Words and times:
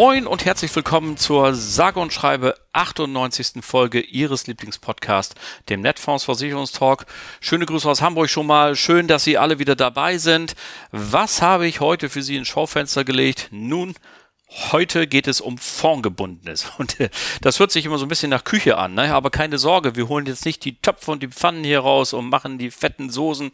Moin 0.00 0.26
und 0.26 0.46
herzlich 0.46 0.74
willkommen 0.74 1.18
zur 1.18 1.54
sage 1.54 2.00
und 2.00 2.10
schreibe 2.10 2.54
98. 2.72 3.62
Folge 3.62 4.00
Ihres 4.00 4.46
Lieblingspodcasts, 4.46 5.34
dem 5.68 5.82
Netfonds 5.82 6.24
Versicherungstalk. 6.24 7.04
Schöne 7.42 7.66
Grüße 7.66 7.86
aus 7.86 8.00
Hamburg 8.00 8.30
schon 8.30 8.46
mal. 8.46 8.76
Schön, 8.76 9.08
dass 9.08 9.24
Sie 9.24 9.36
alle 9.36 9.58
wieder 9.58 9.76
dabei 9.76 10.16
sind. 10.16 10.54
Was 10.90 11.42
habe 11.42 11.66
ich 11.66 11.80
heute 11.80 12.08
für 12.08 12.22
Sie 12.22 12.36
ins 12.36 12.48
Schaufenster 12.48 13.04
gelegt? 13.04 13.48
Nun, 13.50 13.94
Heute 14.72 15.06
geht 15.06 15.28
es 15.28 15.40
um 15.40 15.58
Fondgebundenes. 15.58 16.72
Und 16.78 16.98
äh, 16.98 17.10
das 17.40 17.60
hört 17.60 17.70
sich 17.70 17.84
immer 17.84 17.98
so 17.98 18.06
ein 18.06 18.08
bisschen 18.08 18.30
nach 18.30 18.42
Küche 18.42 18.78
an, 18.78 18.94
ne? 18.94 19.14
aber 19.14 19.30
keine 19.30 19.58
Sorge, 19.58 19.94
wir 19.94 20.08
holen 20.08 20.26
jetzt 20.26 20.44
nicht 20.44 20.64
die 20.64 20.80
Töpfe 20.80 21.12
und 21.12 21.22
die 21.22 21.28
Pfannen 21.28 21.62
hier 21.62 21.78
raus 21.78 22.12
und 22.14 22.28
machen 22.30 22.58
die 22.58 22.72
fetten 22.72 23.10
Soßen, 23.10 23.52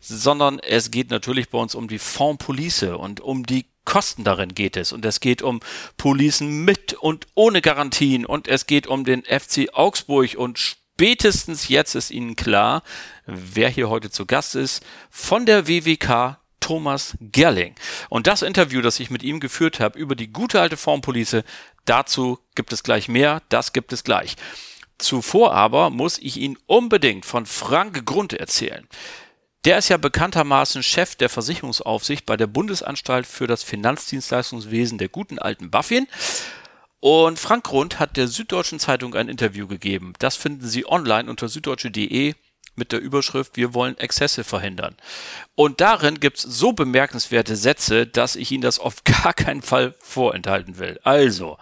sondern 0.00 0.60
es 0.60 0.92
geht 0.92 1.10
natürlich 1.10 1.50
bei 1.50 1.58
uns 1.58 1.74
um 1.74 1.88
die 1.88 1.98
Fondpolice 1.98 2.96
und 2.96 3.18
um 3.20 3.44
die 3.44 3.66
Kosten 3.86 4.22
darin 4.22 4.54
geht 4.54 4.76
es. 4.76 4.92
Und 4.92 5.06
es 5.06 5.20
geht 5.20 5.40
um 5.40 5.60
Policen 5.96 6.66
mit 6.66 6.92
und 6.92 7.26
ohne 7.34 7.62
Garantien 7.62 8.26
und 8.26 8.48
es 8.48 8.66
geht 8.66 8.86
um 8.86 9.04
den 9.04 9.22
FC 9.22 9.70
Augsburg 9.72 10.34
und 10.36 10.58
spätestens 10.58 11.68
jetzt 11.68 11.94
ist 11.94 12.10
Ihnen 12.10 12.36
klar, 12.36 12.82
wer 13.24 13.70
hier 13.70 13.88
heute 13.88 14.10
zu 14.10 14.26
Gast 14.26 14.54
ist, 14.54 14.84
von 15.10 15.46
der 15.46 15.66
WWK 15.66 16.38
Thomas 16.60 17.16
Gerling. 17.20 17.74
Und 18.08 18.26
das 18.26 18.42
Interview, 18.42 18.82
das 18.82 18.98
ich 18.98 19.08
mit 19.08 19.22
ihm 19.22 19.40
geführt 19.40 19.78
habe 19.78 19.98
über 19.98 20.16
die 20.16 20.32
gute 20.32 20.60
alte 20.60 20.76
Formpolice, 20.76 21.44
dazu 21.84 22.38
gibt 22.54 22.72
es 22.72 22.82
gleich 22.82 23.08
mehr, 23.08 23.40
das 23.48 23.72
gibt 23.72 23.92
es 23.92 24.04
gleich. 24.04 24.36
Zuvor 24.98 25.52
aber 25.52 25.90
muss 25.90 26.18
ich 26.18 26.38
Ihnen 26.38 26.58
unbedingt 26.66 27.24
von 27.24 27.46
Frank 27.46 28.04
Grund 28.06 28.32
erzählen. 28.32 28.88
Der 29.66 29.78
ist 29.78 29.88
ja 29.88 29.96
bekanntermaßen 29.96 30.84
Chef 30.84 31.16
der 31.16 31.28
Versicherungsaufsicht 31.28 32.24
bei 32.24 32.36
der 32.36 32.46
Bundesanstalt 32.46 33.26
für 33.26 33.48
das 33.48 33.64
Finanzdienstleistungswesen 33.64 34.96
der 34.96 35.08
guten 35.08 35.40
alten 35.40 35.72
Buffin. 35.72 36.06
Und 37.00 37.40
Frank 37.40 37.64
Grund 37.64 37.98
hat 37.98 38.16
der 38.16 38.28
Süddeutschen 38.28 38.78
Zeitung 38.78 39.16
ein 39.16 39.28
Interview 39.28 39.66
gegeben. 39.66 40.12
Das 40.20 40.36
finden 40.36 40.68
Sie 40.68 40.88
online 40.88 41.28
unter 41.28 41.48
süddeutsche.de 41.48 42.34
mit 42.76 42.92
der 42.92 43.00
Überschrift 43.00 43.56
Wir 43.56 43.74
wollen 43.74 43.98
Exzesse 43.98 44.44
verhindern. 44.44 44.94
Und 45.56 45.80
darin 45.80 46.20
gibt's 46.20 46.42
so 46.42 46.72
bemerkenswerte 46.72 47.56
Sätze, 47.56 48.06
dass 48.06 48.36
ich 48.36 48.52
Ihnen 48.52 48.62
das 48.62 48.78
auf 48.78 49.02
gar 49.04 49.34
keinen 49.34 49.62
Fall 49.62 49.96
vorenthalten 49.98 50.78
will. 50.78 51.00
Also, 51.02 51.58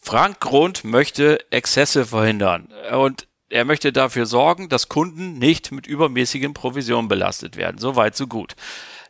Frank 0.00 0.40
Grund 0.40 0.82
möchte 0.84 1.44
Exzesse 1.50 2.06
verhindern 2.06 2.72
und 2.90 3.26
er 3.54 3.64
möchte 3.64 3.92
dafür 3.92 4.26
sorgen, 4.26 4.68
dass 4.68 4.88
Kunden 4.88 5.38
nicht 5.38 5.70
mit 5.70 5.86
übermäßigen 5.86 6.54
Provisionen 6.54 7.06
belastet 7.06 7.56
werden. 7.56 7.78
Soweit, 7.78 8.16
so 8.16 8.26
gut. 8.26 8.56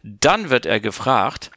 Dann 0.02 0.50
wird 0.50 0.66
er 0.66 0.80
gefragt, 0.80 1.50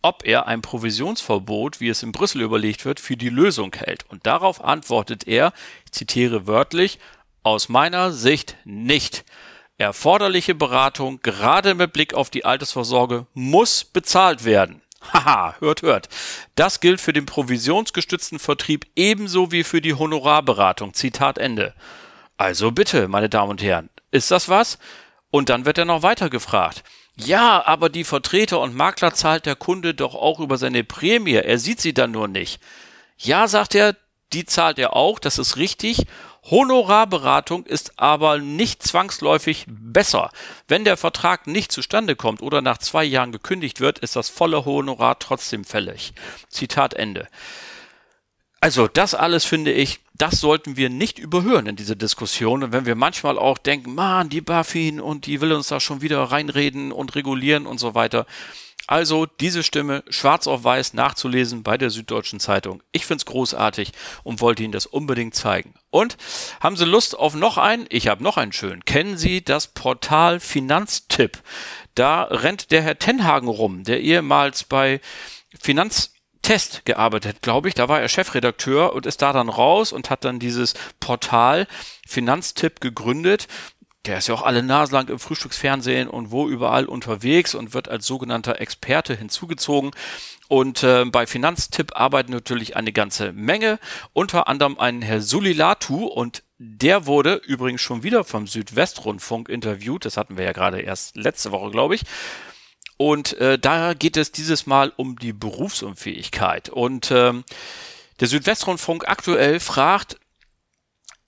ob 0.00 0.24
er 0.24 0.46
ein 0.46 0.62
Provisionsverbot, 0.62 1.80
wie 1.80 1.88
es 1.88 2.04
in 2.04 2.12
Brüssel 2.12 2.42
überlegt 2.42 2.84
wird, 2.84 3.00
für 3.00 3.16
die 3.16 3.30
Lösung 3.30 3.74
hält. 3.74 4.08
Und 4.10 4.26
darauf 4.26 4.62
antwortet 4.62 5.26
er, 5.26 5.52
ich 5.86 5.90
zitiere 5.90 6.46
wörtlich, 6.46 7.00
aus 7.42 7.68
meiner 7.68 8.12
Sicht 8.12 8.54
nicht. 8.64 9.24
Erforderliche 9.76 10.54
Beratung, 10.54 11.18
gerade 11.20 11.74
mit 11.74 11.92
Blick 11.92 12.14
auf 12.14 12.30
die 12.30 12.44
Altersvorsorge, 12.44 13.26
muss 13.34 13.82
bezahlt 13.84 14.44
werden. 14.44 14.82
Haha, 15.00 15.54
hört, 15.60 15.82
hört. 15.82 16.08
Das 16.54 16.80
gilt 16.80 17.00
für 17.00 17.12
den 17.12 17.26
provisionsgestützten 17.26 18.38
Vertrieb 18.38 18.86
ebenso 18.96 19.52
wie 19.52 19.64
für 19.64 19.80
die 19.80 19.94
Honorarberatung. 19.94 20.94
Zitat 20.94 21.38
Ende. 21.38 21.74
Also 22.36 22.70
bitte, 22.72 23.08
meine 23.08 23.28
Damen 23.28 23.50
und 23.50 23.62
Herren, 23.62 23.90
ist 24.10 24.30
das 24.30 24.48
was? 24.48 24.78
Und 25.30 25.48
dann 25.48 25.64
wird 25.64 25.78
er 25.78 25.84
noch 25.84 26.02
weiter 26.02 26.30
gefragt. 26.30 26.82
Ja, 27.16 27.64
aber 27.66 27.88
die 27.88 28.04
Vertreter 28.04 28.60
und 28.60 28.74
Makler 28.74 29.12
zahlt 29.12 29.44
der 29.44 29.56
Kunde 29.56 29.92
doch 29.94 30.14
auch 30.14 30.38
über 30.40 30.56
seine 30.56 30.84
Prämie. 30.84 31.34
Er 31.34 31.58
sieht 31.58 31.80
sie 31.80 31.92
dann 31.92 32.12
nur 32.12 32.28
nicht. 32.28 32.60
Ja, 33.16 33.48
sagt 33.48 33.74
er, 33.74 33.96
die 34.32 34.44
zahlt 34.44 34.78
er 34.78 34.94
auch, 34.94 35.18
das 35.18 35.38
ist 35.38 35.56
richtig. 35.56 36.06
Honorarberatung 36.50 37.66
ist 37.66 37.98
aber 37.98 38.38
nicht 38.38 38.82
zwangsläufig 38.82 39.66
besser. 39.68 40.30
Wenn 40.66 40.84
der 40.84 40.96
Vertrag 40.96 41.46
nicht 41.46 41.72
zustande 41.72 42.16
kommt 42.16 42.40
oder 42.40 42.62
nach 42.62 42.78
zwei 42.78 43.04
Jahren 43.04 43.32
gekündigt 43.32 43.80
wird, 43.80 43.98
ist 43.98 44.16
das 44.16 44.28
volle 44.28 44.64
Honorar 44.64 45.18
trotzdem 45.18 45.64
fällig. 45.64 46.14
Zitat 46.48 46.94
Ende. 46.94 47.28
Also 48.60 48.88
das 48.88 49.14
alles 49.14 49.44
finde 49.44 49.72
ich, 49.72 50.00
das 50.14 50.40
sollten 50.40 50.76
wir 50.76 50.90
nicht 50.90 51.18
überhören 51.18 51.66
in 51.66 51.76
dieser 51.76 51.94
Diskussion. 51.94 52.64
Und 52.64 52.72
wenn 52.72 52.86
wir 52.86 52.96
manchmal 52.96 53.38
auch 53.38 53.58
denken, 53.58 53.94
man, 53.94 54.28
die 54.28 54.40
Buffin 54.40 55.00
und 55.00 55.26
die 55.26 55.40
will 55.40 55.52
uns 55.52 55.68
da 55.68 55.78
schon 55.78 56.02
wieder 56.02 56.22
reinreden 56.24 56.90
und 56.90 57.14
regulieren 57.14 57.66
und 57.66 57.78
so 57.78 57.94
weiter. 57.94 58.26
Also 58.88 59.26
diese 59.26 59.62
Stimme 59.62 60.02
schwarz 60.08 60.46
auf 60.46 60.64
weiß 60.64 60.94
nachzulesen 60.94 61.62
bei 61.62 61.76
der 61.76 61.90
Süddeutschen 61.90 62.40
Zeitung. 62.40 62.82
Ich 62.90 63.04
find's 63.04 63.26
großartig 63.26 63.92
und 64.24 64.40
wollte 64.40 64.62
Ihnen 64.62 64.72
das 64.72 64.86
unbedingt 64.86 65.34
zeigen. 65.34 65.74
Und 65.90 66.16
haben 66.60 66.74
Sie 66.74 66.86
Lust 66.86 67.16
auf 67.16 67.34
noch 67.34 67.58
einen? 67.58 67.84
Ich 67.90 68.08
habe 68.08 68.22
noch 68.22 68.38
einen 68.38 68.52
schönen. 68.52 68.86
Kennen 68.86 69.18
Sie 69.18 69.44
das 69.44 69.66
Portal 69.66 70.40
Finanztipp? 70.40 71.42
Da 71.94 72.22
rennt 72.22 72.70
der 72.70 72.80
Herr 72.80 72.98
Tenhagen 72.98 73.48
rum, 73.48 73.84
der 73.84 74.00
ehemals 74.00 74.64
bei 74.64 75.02
Finanztest 75.60 76.86
gearbeitet, 76.86 77.42
glaube 77.42 77.68
ich. 77.68 77.74
Da 77.74 77.90
war 77.90 78.00
er 78.00 78.08
Chefredakteur 78.08 78.94
und 78.94 79.04
ist 79.04 79.20
da 79.20 79.34
dann 79.34 79.50
raus 79.50 79.92
und 79.92 80.08
hat 80.08 80.24
dann 80.24 80.38
dieses 80.38 80.72
Portal 80.98 81.66
Finanztipp 82.06 82.80
gegründet 82.80 83.48
der 84.08 84.18
ist 84.18 84.28
ja 84.28 84.34
auch 84.34 84.42
alle 84.42 84.62
naslang 84.62 85.08
im 85.08 85.18
Frühstücksfernsehen 85.18 86.08
und 86.08 86.30
wo 86.30 86.48
überall 86.48 86.86
unterwegs 86.86 87.54
und 87.54 87.74
wird 87.74 87.88
als 87.88 88.06
sogenannter 88.06 88.60
Experte 88.60 89.14
hinzugezogen. 89.14 89.90
Und 90.48 90.82
äh, 90.82 91.04
bei 91.04 91.26
Finanztipp 91.26 91.92
arbeiten 91.94 92.32
natürlich 92.32 92.74
eine 92.74 92.92
ganze 92.92 93.32
Menge, 93.32 93.78
unter 94.14 94.48
anderem 94.48 94.78
ein 94.78 95.02
Herr 95.02 95.20
Sulilatu 95.20 96.06
und 96.06 96.42
der 96.56 97.06
wurde 97.06 97.34
übrigens 97.34 97.82
schon 97.82 98.02
wieder 98.02 98.24
vom 98.24 98.46
Südwestrundfunk 98.46 99.50
interviewt. 99.50 100.06
Das 100.06 100.16
hatten 100.16 100.38
wir 100.38 100.44
ja 100.44 100.52
gerade 100.52 100.80
erst 100.80 101.16
letzte 101.16 101.52
Woche, 101.52 101.70
glaube 101.70 101.94
ich. 101.94 102.02
Und 102.96 103.34
äh, 103.38 103.58
da 103.58 103.92
geht 103.92 104.16
es 104.16 104.32
dieses 104.32 104.66
Mal 104.66 104.92
um 104.96 105.18
die 105.18 105.34
Berufsunfähigkeit. 105.34 106.70
Und 106.70 107.10
ähm, 107.12 107.44
der 108.20 108.26
Südwestrundfunk 108.26 109.06
aktuell 109.06 109.60
fragt, 109.60 110.18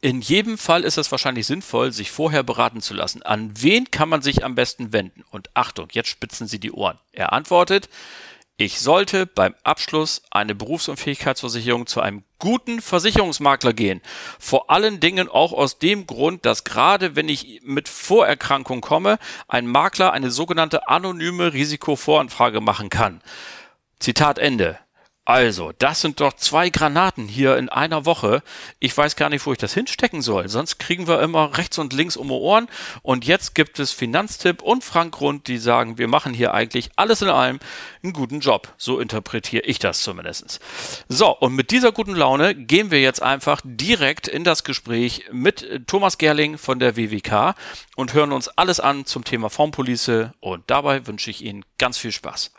in 0.01 0.21
jedem 0.23 0.57
Fall 0.57 0.85
ist 0.85 0.97
es 0.97 1.11
wahrscheinlich 1.11 1.47
sinnvoll, 1.47 1.93
sich 1.93 2.11
vorher 2.11 2.43
beraten 2.43 2.81
zu 2.81 2.95
lassen. 2.95 3.23
An 3.23 3.53
wen 3.61 3.91
kann 3.91 4.09
man 4.09 4.23
sich 4.23 4.45
am 4.45 4.55
besten 4.55 4.93
wenden? 4.93 5.25
Und 5.31 5.51
Achtung, 5.55 5.89
jetzt 5.93 6.09
spitzen 6.09 6.47
Sie 6.47 6.59
die 6.59 6.73
Ohren. 6.73 6.99
Er 7.13 7.33
antwortet, 7.35 7.91
ich 8.57 8.81
sollte 8.81 9.27
beim 9.27 9.55
Abschluss 9.63 10.23
eine 10.31 10.55
Berufsunfähigkeitsversicherung 10.55 11.87
zu 11.87 12.01
einem 12.01 12.25
guten 12.39 12.83
Versicherungsmakler 12.83 13.73
gehen. 13.73 14.03
Vor 14.39 14.71
allen 14.71 15.01
Dingen 15.01 15.29
auch 15.29 15.53
aus 15.53 15.79
dem 15.79 16.07
Grund, 16.07 16.45
dass 16.45 16.65
gerade 16.65 17.17
wenn 17.17 17.29
ich 17.29 17.61
mit 17.63 17.89
Vorerkrankung 17.89 18.81
komme, 18.81 19.19
ein 19.49 19.67
Makler 19.67 20.13
eine 20.13 20.31
sogenannte 20.31 20.89
anonyme 20.89 21.53
Risikovoranfrage 21.53 22.61
machen 22.61 22.91
kann. 22.91 23.23
Zitat 23.99 24.39
Ende. 24.39 24.79
Also, 25.27 25.73
das 25.79 26.01
sind 26.01 26.21
doch 26.21 26.33
zwei 26.33 26.71
Granaten 26.71 27.29
hier 27.29 27.57
in 27.57 27.69
einer 27.69 28.07
Woche. 28.07 28.43
Ich 28.81 28.97
weiß 28.97 29.17
gar 29.17 29.29
nicht, 29.29 29.45
wo 29.45 29.53
ich 29.53 29.59
das 29.59 29.75
hinstecken 29.75 30.23
soll. 30.23 30.49
Sonst 30.49 30.79
kriegen 30.79 31.07
wir 31.07 31.21
immer 31.21 31.57
rechts 31.59 31.79
und 31.79 31.93
links 31.93 32.17
um 32.17 32.29
die 32.29 32.35
Ohren. 32.35 32.69
Und 33.03 33.27
jetzt 33.27 33.55
gibt 33.55 33.79
es 33.79 33.93
Finanztipp 33.93 34.63
und 34.63 34.83
Frank 34.83 35.15
Grund, 35.15 35.47
die 35.47 35.59
sagen, 35.59 35.99
wir 35.99 36.09
machen 36.09 36.33
hier 36.33 36.55
eigentlich 36.55 36.91
alles 36.97 37.23
in 37.23 37.29
allem 37.29 37.61
einen 38.03 38.13
guten 38.15 38.41
Job. 38.41 38.73
So 38.79 38.99
interpretiere 38.99 39.63
ich 39.65 39.79
das 39.79 40.03
zumindest. 40.03 40.59
So, 41.09 41.37
und 41.37 41.55
mit 41.55 41.71
dieser 41.71 41.93
guten 41.93 42.17
Laune 42.17 42.55
gehen 42.55 42.91
wir 42.91 43.01
jetzt 43.01 43.23
einfach 43.23 43.61
direkt 43.63 44.27
in 44.27 44.43
das 44.43 44.65
Gespräch 44.65 45.27
mit 45.31 45.87
Thomas 45.87 46.19
Gerling 46.19 46.57
von 46.57 46.79
der 46.79 46.97
WWK 46.97 47.55
und 47.95 48.15
hören 48.15 48.33
uns 48.33 48.49
alles 48.49 48.81
an 48.81 49.05
zum 49.05 49.25
Thema 49.25 49.51
Formpolice. 49.51 50.33
Und 50.41 50.65
dabei 50.69 51.07
wünsche 51.07 51.31
ich 51.31 51.45
Ihnen 51.45 51.65
ganz 51.79 51.99
viel 51.99 52.11
Spaß. 52.11 52.53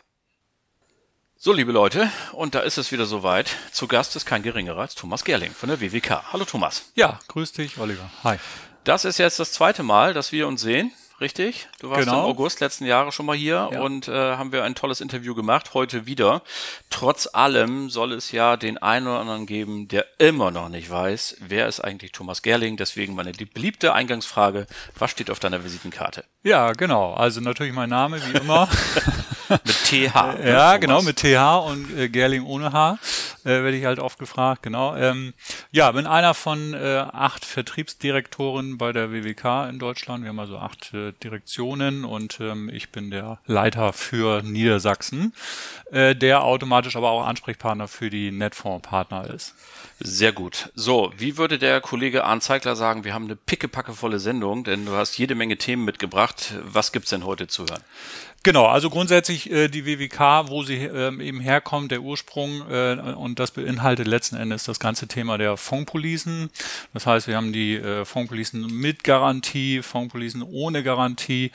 So, 1.44 1.52
liebe 1.52 1.72
Leute, 1.72 2.08
und 2.34 2.54
da 2.54 2.60
ist 2.60 2.78
es 2.78 2.92
wieder 2.92 3.04
soweit. 3.04 3.56
Zu 3.72 3.88
Gast 3.88 4.14
ist 4.14 4.26
kein 4.26 4.44
geringerer 4.44 4.80
als 4.82 4.94
Thomas 4.94 5.24
Gerling 5.24 5.50
von 5.50 5.68
der 5.70 5.80
WWK. 5.80 6.32
Hallo 6.32 6.44
Thomas. 6.44 6.92
Ja, 6.94 7.18
grüß 7.26 7.50
dich, 7.50 7.78
Oliver. 7.78 8.08
Hi. 8.22 8.36
Das 8.84 9.04
ist 9.04 9.18
jetzt 9.18 9.40
das 9.40 9.50
zweite 9.50 9.82
Mal, 9.82 10.14
dass 10.14 10.30
wir 10.30 10.46
uns 10.46 10.60
sehen, 10.60 10.92
richtig? 11.20 11.66
Du 11.80 11.90
warst 11.90 12.04
Genau. 12.04 12.20
im 12.26 12.30
August 12.30 12.60
letzten 12.60 12.86
Jahres 12.86 13.16
schon 13.16 13.26
mal 13.26 13.34
hier 13.36 13.70
Ja. 13.72 13.80
und 13.80 14.06
äh, 14.06 14.12
haben 14.36 14.52
wir 14.52 14.62
ein 14.62 14.76
tolles 14.76 15.00
Interview 15.00 15.34
gemacht, 15.34 15.74
heute 15.74 16.06
wieder. 16.06 16.42
Trotz 16.90 17.28
allem 17.32 17.90
soll 17.90 18.12
es 18.12 18.30
ja 18.30 18.56
den 18.56 18.78
einen 18.78 19.08
oder 19.08 19.18
anderen 19.18 19.46
geben, 19.46 19.88
der 19.88 20.06
immer 20.18 20.52
noch 20.52 20.68
nicht 20.68 20.90
weiß, 20.90 21.38
wer 21.40 21.66
ist 21.66 21.80
eigentlich 21.80 22.12
Thomas 22.12 22.42
Gerling. 22.42 22.76
Deswegen 22.76 23.16
meine 23.16 23.32
beliebte 23.32 23.94
Eingangsfrage, 23.94 24.68
was 24.96 25.10
steht 25.10 25.28
auf 25.28 25.40
deiner 25.40 25.64
Visitenkarte? 25.64 26.22
Ja, 26.44 26.70
genau. 26.70 27.14
Also 27.14 27.40
natürlich 27.40 27.72
mein 27.72 27.90
Name, 27.90 28.22
wie 28.32 28.38
immer. 28.38 28.68
Mit 29.64 29.84
TH. 29.84 30.14
ne, 30.38 30.38
ja, 30.50 30.76
genau, 30.76 31.02
mit 31.02 31.16
TH 31.16 31.66
und 31.66 31.98
äh, 31.98 32.08
Gerling 32.08 32.44
ohne 32.44 32.72
H 32.72 32.98
äh, 33.44 33.48
werde 33.48 33.76
ich 33.76 33.84
halt 33.84 33.98
oft 33.98 34.18
gefragt, 34.18 34.62
genau. 34.62 34.96
Ähm, 34.96 35.34
ja, 35.70 35.90
bin 35.92 36.06
einer 36.06 36.34
von 36.34 36.74
äh, 36.74 37.04
acht 37.12 37.44
Vertriebsdirektoren 37.44 38.78
bei 38.78 38.92
der 38.92 39.12
WWK 39.12 39.68
in 39.68 39.78
Deutschland. 39.78 40.22
Wir 40.24 40.30
haben 40.30 40.38
also 40.38 40.58
acht 40.58 40.92
äh, 40.94 41.12
Direktionen 41.22 42.04
und 42.04 42.38
ähm, 42.40 42.70
ich 42.72 42.90
bin 42.90 43.10
der 43.10 43.38
Leiter 43.46 43.92
für 43.92 44.42
Niedersachsen, 44.42 45.34
äh, 45.90 46.14
der 46.14 46.44
automatisch 46.44 46.96
aber 46.96 47.10
auch 47.10 47.26
Ansprechpartner 47.26 47.88
für 47.88 48.10
die 48.10 48.30
Netfonds-Partner 48.30 49.30
ist. 49.30 49.54
Sehr 50.04 50.32
gut. 50.32 50.70
So, 50.74 51.12
wie 51.16 51.36
würde 51.36 51.58
der 51.60 51.80
Kollege 51.80 52.24
Arndt 52.24 52.42
Zeigler 52.42 52.74
sagen, 52.74 53.04
wir 53.04 53.14
haben 53.14 53.26
eine 53.26 53.36
pickepackevolle 53.36 54.18
Sendung, 54.18 54.64
denn 54.64 54.84
du 54.84 54.92
hast 54.92 55.16
jede 55.16 55.36
Menge 55.36 55.58
Themen 55.58 55.84
mitgebracht. 55.84 56.54
Was 56.64 56.90
gibt's 56.90 57.10
denn 57.10 57.24
heute 57.24 57.46
zu 57.46 57.66
hören? 57.66 57.82
Genau, 58.42 58.66
also 58.66 58.90
grundsätzlich 58.90 59.48
äh, 59.52 59.68
die 59.68 59.86
WWK, 59.86 60.48
wo 60.48 60.64
sie 60.64 60.78
ähm, 60.78 61.20
eben 61.20 61.38
herkommt, 61.38 61.92
der 61.92 62.02
Ursprung 62.02 62.68
äh, 62.68 62.94
und 63.16 63.38
das 63.38 63.52
beinhaltet 63.52 64.08
letzten 64.08 64.34
Endes 64.34 64.64
das 64.64 64.80
ganze 64.80 65.06
Thema 65.06 65.38
der 65.38 65.56
Fondspolicen. 65.56 66.50
Das 66.92 67.06
heißt, 67.06 67.28
wir 67.28 67.36
haben 67.36 67.52
die 67.52 67.76
äh, 67.76 68.04
Fondspolicen 68.04 68.66
mit 68.66 69.04
Garantie, 69.04 69.82
Fondspolicen 69.82 70.42
ohne 70.42 70.82
Garantie. 70.82 71.52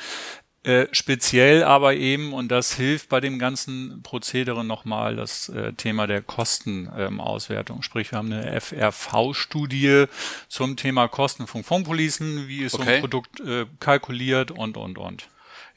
Äh, 0.67 0.87
speziell 0.91 1.63
aber 1.63 1.93
eben, 1.95 2.33
und 2.33 2.49
das 2.49 2.73
hilft 2.73 3.07
bei 3.07 3.21
dem 3.21 3.39
ganzen 3.39 4.01
Prozedere 4.03 4.65
nochmal, 4.65 5.15
das 5.15 5.47
äh, 5.47 5.71
Thema 5.71 6.07
der 6.07 6.21
Kostenauswertung. 6.21 7.83
Sprich, 7.83 8.11
wir 8.11 8.17
haben 8.17 8.33
eine 8.33 8.59
FRV-Studie 8.59 10.05
zum 10.49 10.75
Thema 10.75 11.07
Kosten 11.07 11.47
von 11.47 11.63
Fondspolicen, 11.63 12.49
wie 12.49 12.65
ist 12.65 12.73
so 12.73 12.79
Okay. 12.81 12.95
ein 12.95 12.99
Produkt 12.99 13.39
äh, 13.39 13.65
kalkuliert 13.79 14.51
und, 14.51 14.75
und, 14.75 14.97
und. 14.97 15.27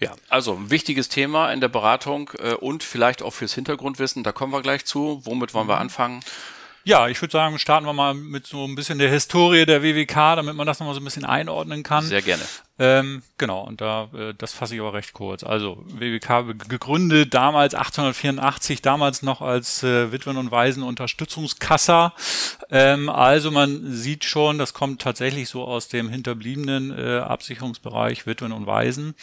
Ja, 0.00 0.12
also 0.28 0.54
ein 0.54 0.70
wichtiges 0.70 1.08
Thema 1.08 1.52
in 1.52 1.60
der 1.60 1.68
Beratung 1.68 2.30
äh, 2.42 2.54
und 2.54 2.82
vielleicht 2.82 3.22
auch 3.22 3.32
fürs 3.32 3.54
Hintergrundwissen, 3.54 4.24
da 4.24 4.32
kommen 4.32 4.52
wir 4.52 4.60
gleich 4.60 4.84
zu. 4.86 5.20
Womit 5.24 5.54
wollen 5.54 5.68
wir 5.68 5.78
anfangen? 5.78 6.20
Ja, 6.84 7.08
ich 7.08 7.20
würde 7.20 7.32
sagen, 7.32 7.58
starten 7.58 7.86
wir 7.86 7.92
mal 7.92 8.14
mit 8.14 8.46
so 8.46 8.64
ein 8.64 8.74
bisschen 8.74 8.98
der 8.98 9.10
Historie 9.10 9.66
der 9.66 9.82
WWK, 9.82 10.36
damit 10.36 10.54
man 10.54 10.66
das 10.66 10.80
nochmal 10.80 10.94
so 10.94 11.00
ein 11.00 11.04
bisschen 11.04 11.24
einordnen 11.24 11.82
kann. 11.82 12.04
Sehr 12.04 12.22
gerne. 12.22 12.42
Ähm, 12.78 13.22
genau, 13.36 13.60
und 13.66 13.82
da, 13.82 14.08
äh, 14.14 14.32
das 14.36 14.54
fasse 14.54 14.74
ich 14.74 14.80
aber 14.80 14.94
recht 14.94 15.12
kurz. 15.12 15.44
Also, 15.44 15.84
WWK 15.86 16.54
gegründet 16.66 17.34
damals 17.34 17.74
1884, 17.74 18.80
damals 18.80 19.22
noch 19.22 19.42
als 19.42 19.82
äh, 19.82 20.10
Witwen- 20.12 20.38
und 20.38 20.50
Waisen-Unterstützungskassa. 20.50 22.14
Ähm, 22.70 23.10
also 23.10 23.50
man 23.50 23.92
sieht 23.92 24.24
schon, 24.24 24.56
das 24.56 24.72
kommt 24.72 25.02
tatsächlich 25.02 25.50
so 25.50 25.64
aus 25.64 25.88
dem 25.88 26.08
hinterbliebenen 26.08 26.96
äh, 26.96 27.18
Absicherungsbereich 27.18 28.26
Witwen 28.26 28.52
und 28.52 28.66
Waisen. 28.66 29.14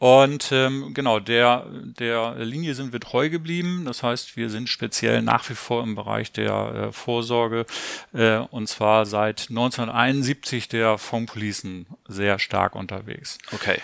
Und 0.00 0.50
ähm, 0.50 0.94
genau, 0.94 1.20
der, 1.20 1.66
der 1.82 2.36
Linie 2.36 2.74
sind 2.74 2.94
wir 2.94 3.00
treu 3.00 3.28
geblieben. 3.28 3.84
Das 3.84 4.02
heißt, 4.02 4.34
wir 4.34 4.48
sind 4.48 4.70
speziell 4.70 5.20
nach 5.20 5.46
wie 5.50 5.54
vor 5.54 5.82
im 5.82 5.94
Bereich 5.94 6.32
der 6.32 6.88
äh, 6.88 6.92
Vorsorge 6.92 7.66
äh, 8.14 8.38
und 8.38 8.66
zwar 8.66 9.04
seit 9.04 9.50
1971 9.50 10.68
der 10.68 10.96
Fondspolicen 10.96 11.84
sehr 12.08 12.38
stark 12.38 12.76
unterwegs. 12.76 13.36
Okay. 13.52 13.78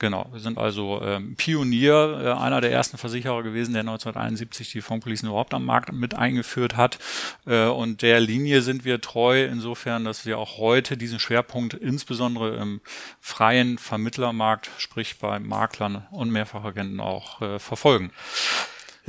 Genau, 0.00 0.28
wir 0.30 0.38
sind 0.38 0.58
also 0.58 1.00
ähm, 1.02 1.34
Pionier, 1.34 2.20
äh, 2.22 2.40
einer 2.40 2.60
der 2.60 2.70
ersten 2.70 2.98
Versicherer 2.98 3.42
gewesen, 3.42 3.72
der 3.72 3.80
1971 3.80 4.70
die 4.70 4.80
Fondspolicen 4.80 5.28
überhaupt 5.28 5.52
am 5.54 5.64
Markt 5.64 5.92
mit 5.92 6.14
eingeführt 6.14 6.76
hat. 6.76 6.98
Äh, 7.46 7.66
und 7.66 8.02
der 8.02 8.20
Linie 8.20 8.62
sind 8.62 8.84
wir 8.84 9.00
treu 9.00 9.44
insofern, 9.44 10.04
dass 10.04 10.24
wir 10.24 10.38
auch 10.38 10.58
heute 10.58 10.96
diesen 10.96 11.18
Schwerpunkt 11.18 11.74
insbesondere 11.74 12.56
im 12.58 12.80
freien 13.20 13.76
Vermittlermarkt, 13.76 14.70
sprich 14.78 15.18
bei 15.18 15.40
Maklern 15.40 16.06
und 16.12 16.30
Mehrfachagenten 16.30 17.00
auch 17.00 17.42
äh, 17.42 17.58
verfolgen. 17.58 18.12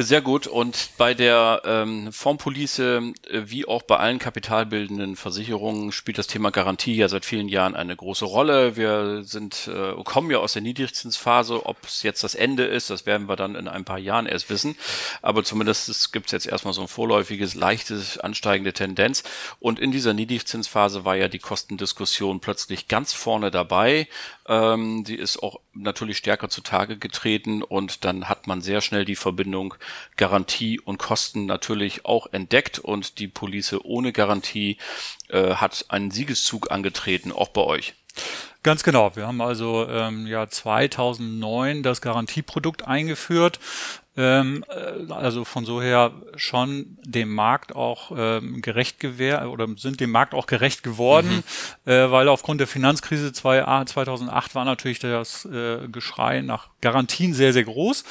Sehr 0.01 0.21
gut. 0.21 0.47
Und 0.47 0.91
bei 0.97 1.13
der 1.13 1.61
ähm, 1.65 2.13
Fondspolice, 2.13 3.11
äh, 3.29 3.41
wie 3.47 3.67
auch 3.67 3.81
bei 3.81 3.97
allen 3.97 4.17
kapitalbildenden 4.17 5.17
Versicherungen, 5.17 5.91
spielt 5.91 6.17
das 6.17 6.27
Thema 6.27 6.51
Garantie 6.51 6.95
ja 6.95 7.09
seit 7.09 7.25
vielen 7.25 7.49
Jahren 7.49 7.75
eine 7.75 7.97
große 7.97 8.23
Rolle. 8.23 8.77
Wir 8.77 9.25
sind, 9.25 9.67
äh, 9.67 10.01
kommen 10.05 10.31
ja 10.31 10.37
aus 10.37 10.53
der 10.53 10.61
Niedrigzinsphase. 10.61 11.65
Ob 11.65 11.83
es 11.83 12.01
jetzt 12.03 12.23
das 12.23 12.33
Ende 12.33 12.63
ist, 12.63 12.89
das 12.89 13.05
werden 13.05 13.27
wir 13.27 13.35
dann 13.35 13.55
in 13.55 13.67
ein 13.67 13.83
paar 13.83 13.99
Jahren 13.99 14.25
erst 14.25 14.49
wissen. 14.49 14.77
Aber 15.21 15.43
zumindest 15.43 16.13
gibt 16.13 16.27
es 16.27 16.31
jetzt 16.31 16.47
erstmal 16.47 16.73
so 16.73 16.79
ein 16.79 16.87
vorläufiges, 16.87 17.53
leichtes, 17.55 18.17
ansteigende 18.17 18.71
Tendenz. 18.71 19.23
Und 19.59 19.79
in 19.79 19.91
dieser 19.91 20.13
Niedrigzinsphase 20.13 21.03
war 21.03 21.17
ja 21.17 21.27
die 21.27 21.39
Kostendiskussion 21.39 22.39
plötzlich 22.39 22.87
ganz 22.87 23.11
vorne 23.11 23.51
dabei. 23.51 24.07
Ähm, 24.49 25.03
die 25.03 25.15
ist 25.15 25.41
auch 25.43 25.59
natürlich 25.73 26.17
stärker 26.17 26.49
zutage 26.49 26.97
getreten 26.97 27.61
und 27.61 28.03
dann 28.03 28.27
hat 28.27 28.47
man 28.47 28.61
sehr 28.61 28.81
schnell 28.81 29.05
die 29.05 29.15
Verbindung 29.15 29.75
Garantie 30.17 30.79
und 30.79 30.97
Kosten 30.97 31.45
natürlich 31.45 32.05
auch 32.05 32.27
entdeckt 32.31 32.79
und 32.79 33.19
die 33.19 33.27
Police 33.27 33.75
ohne 33.83 34.11
Garantie 34.11 34.77
äh, 35.29 35.53
hat 35.53 35.85
einen 35.89 36.09
Siegeszug 36.09 36.71
angetreten, 36.71 37.31
auch 37.31 37.49
bei 37.49 37.61
euch. 37.61 37.93
Ganz 38.63 38.83
genau. 38.83 39.15
Wir 39.15 39.27
haben 39.27 39.39
also 39.39 39.87
ähm, 39.87 40.27
ja 40.27 40.49
2009 40.49 41.83
das 41.83 42.01
Garantieprodukt 42.01 42.87
eingeführt. 42.87 43.59
Ähm, 44.19 44.65
äh, 44.67 45.13
also 45.13 45.45
von 45.45 45.63
so 45.63 45.81
her 45.81 46.11
schon 46.35 46.97
dem 47.05 47.33
Markt 47.33 47.73
auch 47.73 48.11
ähm, 48.13 48.61
gerecht 48.61 48.99
gewähr 48.99 49.49
oder 49.49 49.65
sind 49.77 50.01
dem 50.01 50.11
Markt 50.11 50.33
auch 50.33 50.45
gerecht 50.45 50.83
geworden, 50.83 51.41
äh, 51.85 52.11
weil 52.11 52.27
aufgrund 52.27 52.59
der 52.59 52.67
Finanzkrise 52.67 53.31
2, 53.31 53.85
2008 53.85 54.55
war 54.55 54.65
natürlich 54.65 54.99
das 54.99 55.45
äh, 55.45 55.87
Geschrei 55.87 56.41
nach 56.41 56.67
Garantien 56.81 57.33
sehr, 57.33 57.53
sehr 57.53 57.63
groß. 57.63 58.03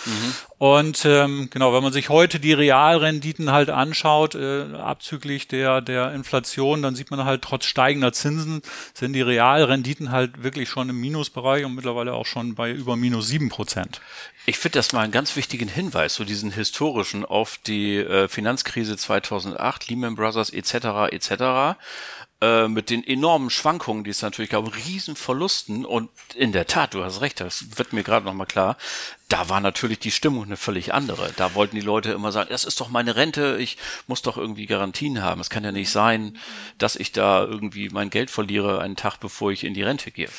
Und 0.58 1.04
ähm, 1.04 1.48
genau, 1.52 1.72
wenn 1.72 1.84
man 1.84 1.92
sich 1.92 2.08
heute 2.08 2.40
die 2.40 2.52
Realrenditen 2.52 3.52
halt 3.52 3.70
anschaut, 3.70 4.34
äh, 4.34 4.64
abzüglich 4.74 5.46
der, 5.46 5.80
der 5.80 6.12
Inflation, 6.12 6.82
dann 6.82 6.96
sieht 6.96 7.12
man 7.12 7.24
halt 7.24 7.42
trotz 7.42 7.64
steigender 7.64 8.12
Zinsen 8.12 8.62
sind 8.92 9.12
die 9.12 9.22
Realrenditen 9.22 10.10
halt 10.10 10.42
wirklich 10.42 10.68
schon 10.68 10.88
im 10.88 11.00
Minusbereich 11.00 11.64
und 11.64 11.76
mittlerweile 11.76 12.12
auch 12.12 12.26
schon 12.26 12.56
bei 12.56 12.72
über 12.72 12.96
minus 12.96 13.28
sieben 13.28 13.50
Prozent. 13.50 14.00
Ich 14.46 14.58
finde 14.58 14.80
das 14.80 14.92
mal 14.92 15.02
einen 15.02 15.12
ganz 15.12 15.36
wichtigen 15.36 15.68
Hinweis, 15.68 16.14
so 16.14 16.24
diesen 16.24 16.50
historischen 16.50 17.24
auf 17.24 17.58
die 17.58 17.98
äh, 17.98 18.26
Finanzkrise 18.26 18.96
2008, 18.96 19.88
Lehman 19.88 20.16
Brothers 20.16 20.50
etc. 20.50 21.12
etc. 21.12 21.78
Äh, 22.40 22.68
mit 22.68 22.90
den 22.90 23.04
enormen 23.04 23.50
Schwankungen, 23.50 24.04
die 24.04 24.10
es 24.10 24.22
natürlich 24.22 24.52
gab, 24.52 24.72
riesen 24.86 25.16
Verlusten 25.16 25.84
und 25.84 26.08
in 26.36 26.52
der 26.52 26.68
Tat, 26.68 26.94
du 26.94 27.02
hast 27.02 27.20
recht, 27.20 27.40
das 27.40 27.76
wird 27.76 27.92
mir 27.92 28.04
gerade 28.04 28.24
nochmal 28.24 28.46
klar, 28.46 28.76
da 29.28 29.50
war 29.50 29.60
natürlich 29.60 29.98
die 29.98 30.10
Stimmung 30.10 30.44
eine 30.44 30.56
völlig 30.56 30.94
andere. 30.94 31.30
Da 31.36 31.54
wollten 31.54 31.76
die 31.76 31.82
Leute 31.82 32.12
immer 32.12 32.32
sagen, 32.32 32.48
das 32.50 32.64
ist 32.64 32.80
doch 32.80 32.88
meine 32.88 33.14
Rente, 33.14 33.58
ich 33.60 33.76
muss 34.06 34.22
doch 34.22 34.38
irgendwie 34.38 34.64
Garantien 34.64 35.22
haben. 35.22 35.40
Es 35.40 35.50
kann 35.50 35.64
ja 35.64 35.72
nicht 35.72 35.90
sein, 35.90 36.38
dass 36.78 36.96
ich 36.96 37.12
da 37.12 37.44
irgendwie 37.44 37.90
mein 37.90 38.08
Geld 38.08 38.30
verliere 38.30 38.80
einen 38.80 38.96
Tag, 38.96 39.18
bevor 39.18 39.52
ich 39.52 39.64
in 39.64 39.74
die 39.74 39.82
Rente 39.82 40.10
gehe. 40.12 40.30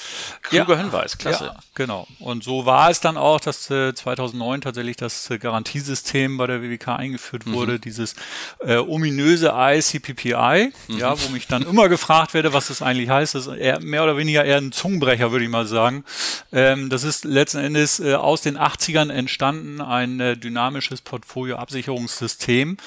Kluger 0.42 0.74
Ja. 0.74 0.80
Hinweis, 0.80 1.20
klasse. 1.20 1.46
Ja, 1.46 1.60
genau. 1.76 2.08
Und 2.18 2.44
so 2.44 2.66
war 2.66 2.90
es 2.90 3.00
dann 3.00 3.16
auch, 3.16 3.40
dass 3.40 3.70
äh, 3.70 3.94
2009 3.94 4.62
tatsächlich 4.62 4.96
das 4.96 5.30
äh, 5.30 5.38
Garantiesystem 5.38 6.38
bei 6.38 6.48
der 6.48 6.64
WWK 6.64 6.88
eingeführt 6.88 7.46
wurde, 7.46 7.80
dieses 7.80 8.16
äh, 8.60 8.78
ominöse 8.78 9.54
ICPPI, 9.56 10.74
ja, 10.88 11.22
wo 11.22 11.30
mich 11.30 11.46
dann 11.46 11.62
immer 11.62 11.89
gefragt 11.90 12.34
werde, 12.34 12.54
was 12.54 12.68
das 12.68 12.82
eigentlich 12.82 13.10
heißt. 13.10 13.36
Das 13.36 13.48
ist 13.48 13.56
eher, 13.56 13.80
mehr 13.82 14.04
oder 14.04 14.18
weniger 14.18 14.46
eher 14.46 14.58
ein 14.58 14.72
Zungenbrecher, 14.72 15.32
würde 15.32 15.46
ich 15.46 15.52
mal 15.52 15.66
sagen. 15.66 16.04
Ähm, 16.52 16.90
das 16.90 17.04
ist 17.04 17.26
letzten 17.26 17.60
Endes 17.60 18.00
äh, 18.00 18.14
aus 18.14 18.42
den 18.42 18.58
80ern 18.58 19.12
entstanden, 19.12 19.82
ein 19.82 20.20
äh, 20.20 20.38
dynamisches 20.38 21.02
Portfolio-Absicherungssystem. 21.02 22.78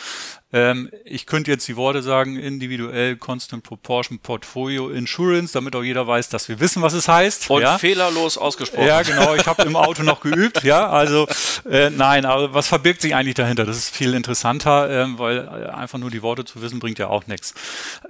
Ähm, 0.52 0.90
ich 1.04 1.26
könnte 1.26 1.50
jetzt 1.50 1.66
die 1.66 1.76
Worte 1.76 2.02
sagen, 2.02 2.36
individuell 2.36 3.16
Constant 3.16 3.62
Proportion 3.62 4.18
Portfolio 4.18 4.90
Insurance, 4.90 5.52
damit 5.52 5.74
auch 5.74 5.82
jeder 5.82 6.06
weiß, 6.06 6.28
dass 6.28 6.48
wir 6.48 6.60
wissen, 6.60 6.82
was 6.82 6.92
es 6.92 7.08
heißt. 7.08 7.48
Und 7.50 7.62
ja? 7.62 7.78
fehlerlos 7.78 8.36
ausgesprochen. 8.36 8.86
Ja, 8.86 9.02
genau. 9.02 9.34
Ich 9.34 9.46
habe 9.46 9.62
im 9.62 9.76
Auto 9.76 10.02
noch 10.02 10.20
geübt. 10.20 10.62
Ja, 10.62 10.90
also 10.90 11.26
äh, 11.68 11.90
nein, 11.90 12.24
aber 12.24 12.52
was 12.52 12.68
verbirgt 12.68 13.00
sich 13.00 13.14
eigentlich 13.14 13.34
dahinter? 13.34 13.64
Das 13.64 13.76
ist 13.76 13.94
viel 13.94 14.14
interessanter, 14.14 14.90
ähm, 14.90 15.18
weil 15.18 15.38
äh, 15.38 15.70
einfach 15.70 15.98
nur 15.98 16.10
die 16.10 16.22
Worte 16.22 16.44
zu 16.44 16.60
wissen 16.60 16.78
bringt 16.78 16.98
ja 16.98 17.08
auch 17.08 17.26
nichts. 17.26 17.54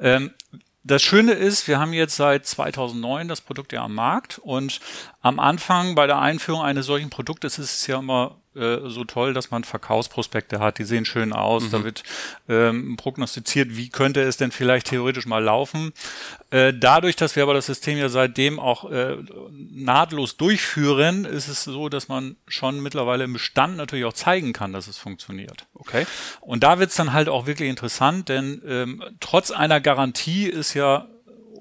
Ähm, 0.00 0.32
das 0.84 1.02
Schöne 1.02 1.32
ist, 1.32 1.68
wir 1.68 1.78
haben 1.78 1.92
jetzt 1.92 2.16
seit 2.16 2.44
2009 2.44 3.28
das 3.28 3.40
Produkt 3.40 3.72
ja 3.72 3.84
am 3.84 3.94
Markt 3.94 4.38
und 4.38 4.80
am 5.20 5.38
Anfang 5.38 5.94
bei 5.94 6.08
der 6.08 6.18
Einführung 6.18 6.62
eines 6.62 6.86
solchen 6.86 7.08
Produktes 7.08 7.58
ist 7.58 7.72
es 7.72 7.86
ja 7.86 8.00
immer 8.00 8.41
äh, 8.54 8.88
so 8.88 9.04
toll, 9.04 9.32
dass 9.34 9.50
man 9.50 9.64
Verkaufsprospekte 9.64 10.60
hat, 10.60 10.78
die 10.78 10.84
sehen 10.84 11.04
schön 11.04 11.32
aus, 11.32 11.64
mhm. 11.64 11.70
da 11.70 11.84
wird 11.84 12.02
ähm, 12.48 12.96
prognostiziert, 12.96 13.76
wie 13.76 13.88
könnte 13.88 14.20
es 14.20 14.36
denn 14.36 14.50
vielleicht 14.50 14.88
theoretisch 14.88 15.26
mal 15.26 15.42
laufen. 15.42 15.92
Äh, 16.50 16.74
dadurch, 16.74 17.16
dass 17.16 17.34
wir 17.34 17.42
aber 17.44 17.54
das 17.54 17.66
System 17.66 17.96
ja 17.98 18.08
seitdem 18.08 18.60
auch 18.60 18.90
äh, 18.90 19.16
nahtlos 19.50 20.36
durchführen, 20.36 21.24
ist 21.24 21.48
es 21.48 21.64
so, 21.64 21.88
dass 21.88 22.08
man 22.08 22.36
schon 22.46 22.82
mittlerweile 22.82 23.24
im 23.24 23.32
Bestand 23.32 23.76
natürlich 23.76 24.04
auch 24.04 24.12
zeigen 24.12 24.52
kann, 24.52 24.72
dass 24.72 24.86
es 24.86 24.98
funktioniert. 24.98 25.66
Okay. 25.74 26.06
Und 26.40 26.62
da 26.62 26.78
wird 26.78 26.90
es 26.90 26.96
dann 26.96 27.12
halt 27.12 27.28
auch 27.28 27.46
wirklich 27.46 27.70
interessant, 27.70 28.28
denn 28.28 28.60
ähm, 28.66 29.02
trotz 29.20 29.50
einer 29.50 29.80
Garantie 29.80 30.46
ist 30.46 30.74
ja 30.74 31.08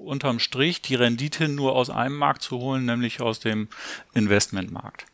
unterm 0.04 0.38
Strich 0.38 0.82
die 0.82 0.94
Rendite 0.94 1.48
nur 1.48 1.74
aus 1.74 1.90
einem 1.90 2.16
Markt 2.16 2.42
zu 2.42 2.58
holen, 2.58 2.84
nämlich 2.84 3.20
aus 3.20 3.40
dem 3.40 3.68
Investmentmarkt. 4.14 5.06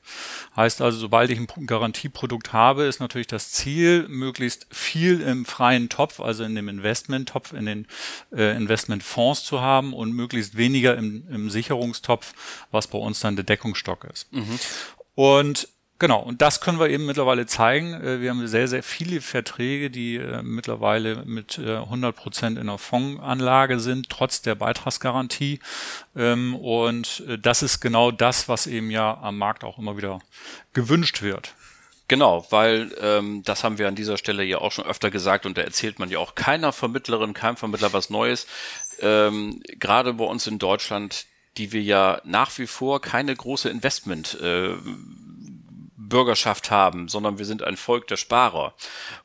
Heißt 0.57 0.81
also, 0.81 0.99
sobald 0.99 1.31
ich 1.31 1.39
ein 1.39 1.67
Garantieprodukt 1.67 2.53
habe, 2.53 2.85
ist 2.85 3.01
natürlich 3.01 3.27
das 3.27 3.53
Ziel, 3.53 4.07
möglichst 4.09 4.67
viel 4.71 5.21
im 5.21 5.45
freien 5.45 5.89
Topf, 5.89 6.21
also 6.21 6.45
in 6.45 6.55
dem 6.55 6.69
Investmenttopf, 6.69 7.53
in 7.53 7.67
den 7.67 7.87
äh, 8.33 8.57
Investmentfonds 8.57 9.45
zu 9.45 9.61
haben 9.61 9.93
und 9.93 10.13
möglichst 10.13 10.57
weniger 10.57 10.97
im, 10.97 11.29
im 11.31 11.51
Sicherungstopf, 11.51 12.35
was 12.71 12.87
bei 12.87 12.99
uns 12.99 13.21
dann 13.21 13.37
der 13.37 13.45
Deckungsstock 13.45 14.05
ist. 14.05 14.33
Mhm. 14.33 14.59
Und 15.15 15.69
Genau, 16.01 16.21
und 16.21 16.43
das 16.43 16.61
können 16.61 16.79
wir 16.79 16.91
eben 16.91 17.07
mittlerweile 17.07 17.47
zeigen. 17.47 17.93
Äh, 17.95 18.21
wir 18.21 18.31
haben 18.31 18.47
sehr, 18.47 18.69
sehr 18.69 18.85
viele 18.85 19.21
Verträge, 19.21 19.91
die 19.91 20.17
äh, 20.17 20.43
mittlerweile 20.43 21.25
mit 21.25 21.59
100 21.59 22.15
äh, 22.15 22.17
Prozent 22.17 22.59
in 22.59 22.69
der 22.69 22.79
Fondsanlage 22.79 23.81
sind, 23.81 24.09
trotz 24.09 24.41
der 24.41 24.55
Beitragsgarantie. 24.55 25.59
Ähm, 26.15 26.55
und 26.55 27.25
das 27.43 27.63
ist 27.63 27.81
genau 27.81 28.13
das, 28.13 28.49
was 28.49 28.69
eben 28.69 28.91
ja 28.91 29.19
am 29.21 29.39
Markt 29.39 29.65
auch 29.65 29.79
immer 29.79 29.97
wieder 29.97 30.21
gewünscht 30.73 31.23
wird. 31.23 31.55
Genau, 32.07 32.47
weil 32.51 32.91
ähm, 33.03 33.43
das 33.45 33.65
haben 33.65 33.77
wir 33.79 33.89
an 33.89 33.95
dieser 33.95 34.17
Stelle 34.17 34.43
ja 34.45 34.59
auch 34.59 34.73
schon 34.73 34.87
öfter 34.87 35.11
gesagt 35.11 35.45
und 35.45 35.59
da 35.59 35.63
erzählt 35.63 35.99
man 35.99 36.11
ja 36.11 36.21
auch 36.21 36.35
keiner 36.35 36.73
Vermittlerin, 36.73 37.35
keinem 37.35 37.57
Vermittler 37.57 37.93
was 37.93 38.09
Neues. 38.09 38.47
Ähm, 39.01 39.63
gerade 39.79 40.15
bei 40.15 40.25
uns 40.25 40.47
in 40.47 40.59
Deutschland, 40.59 41.27
die 41.59 41.73
wir 41.73 41.83
ja 41.83 42.23
nach 42.25 42.57
wie 42.57 42.67
vor 42.67 43.03
keine 43.03 43.35
große 43.35 43.69
Investment 43.69 44.41
äh, 44.41 44.75
Bürgerschaft 46.09 46.71
haben, 46.71 47.09
sondern 47.09 47.39
wir 47.39 47.45
sind 47.45 47.63
ein 47.63 47.77
Volk 47.77 48.07
der 48.09 48.17
Sparer. 48.17 48.75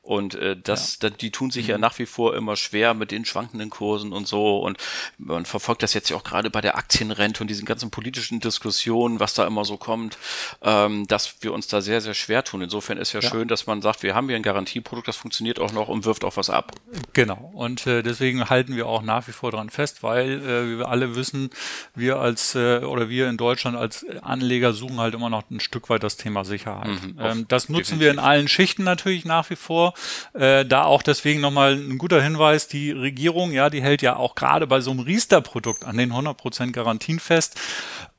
Und 0.02 0.36
äh, 0.36 0.58
das, 0.62 1.00
ja. 1.02 1.10
die 1.10 1.32
tun 1.32 1.52
sich 1.52 1.66
mhm. 1.66 1.72
ja 1.72 1.78
nach 1.78 1.98
wie 2.00 2.06
vor 2.06 2.36
immer 2.36 2.56
schwer 2.56 2.94
mit 2.94 3.12
den 3.12 3.26
schwankenden 3.26 3.70
Kursen 3.70 4.12
und 4.12 4.28
so. 4.28 4.60
Und 4.60 4.78
man 5.18 5.46
verfolgt 5.46 5.84
das 5.84 5.94
jetzt 5.94 6.10
ja 6.10 6.18
auch 6.18 6.24
gerade 6.24 6.50
bei 6.50 6.62
der 6.62 6.78
Aktienrente 6.78 7.42
und 7.42 7.48
diesen 7.48 7.66
ganzen 7.66 7.90
politischen 7.90 8.40
Diskussionen, 8.40 9.20
was 9.20 9.34
da 9.34 9.48
immer 9.48 9.66
so 9.66 9.78
kommt, 9.78 10.18
ähm, 10.62 11.08
dass 11.08 11.42
wir 11.42 11.54
uns 11.54 11.68
da 11.68 11.82
sehr, 11.82 12.02
sehr 12.02 12.14
schwer 12.14 12.44
tun. 12.44 12.62
Insofern 12.62 12.98
ist 12.98 13.14
ja, 13.14 13.22
ja, 13.22 13.30
schön, 13.30 13.48
dass 13.48 13.66
man 13.66 13.82
sagt, 13.82 14.04
wir 14.04 14.14
haben 14.14 14.28
hier 14.28 14.36
ein 14.36 14.44
Garantieprodukt, 14.44 15.08
das 15.08 15.16
funktioniert 15.16 15.60
auch 15.60 15.72
noch 15.72 15.88
und 15.88 16.06
wirft 16.06 16.26
auch 16.26 16.38
was 16.38 16.50
ab. 16.50 16.74
Genau. 17.14 17.52
Und 17.54 17.88
äh, 17.88 18.04
deswegen 18.04 18.50
halten 18.50 18.76
wir 18.76 18.88
auch 18.88 19.02
nach 19.02 19.28
wie 19.28 19.32
vor 19.32 19.52
dran 19.52 19.70
fest, 19.70 20.04
weil 20.04 20.42
äh, 20.42 20.68
wie 20.68 20.78
wir 20.80 20.90
alle 20.90 21.16
wissen, 21.16 21.50
wir 21.96 22.20
als 22.20 22.56
äh, 22.56 22.80
oder 22.80 23.10
wir 23.10 23.30
in 23.30 23.38
Deutschland 23.38 23.78
als 23.78 24.06
Anleger 24.22 24.74
suchen 24.74 25.00
halt 25.00 25.14
immer 25.14 25.30
noch 25.30 25.50
ein 25.50 25.60
Stück 25.60 25.90
weit 25.90 26.04
das 26.04 26.18
Thema 26.18 26.44
Sicherheit. 26.44 26.73
Mhm, 26.86 27.18
ähm, 27.20 27.46
das 27.48 27.70
nutzen 27.70 28.00
definitiv. 28.00 28.00
wir 28.00 28.12
in 28.12 28.20
allen 28.20 28.48
Schichten 28.48 28.84
natürlich 28.84 29.26
nach 29.26 29.50
wie 29.50 29.56
vor. 29.56 29.94
Äh, 30.34 30.66
da 30.66 30.84
auch 30.86 31.04
deswegen 31.04 31.42
nochmal 31.42 31.74
ein 31.74 31.98
guter 31.98 32.22
Hinweis, 32.22 32.68
die 32.68 32.92
Regierung, 32.92 33.52
ja, 33.52 33.70
die 33.70 33.82
hält 33.82 34.02
ja 34.02 34.16
auch 34.16 34.36
gerade 34.36 34.68
bei 34.68 34.82
so 34.82 34.92
einem 34.92 35.02
Riester-Produkt 35.02 35.84
an 35.84 35.98
den 35.98 36.12
100% 36.12 36.72
Garantien 36.72 37.20
fest. 37.20 37.60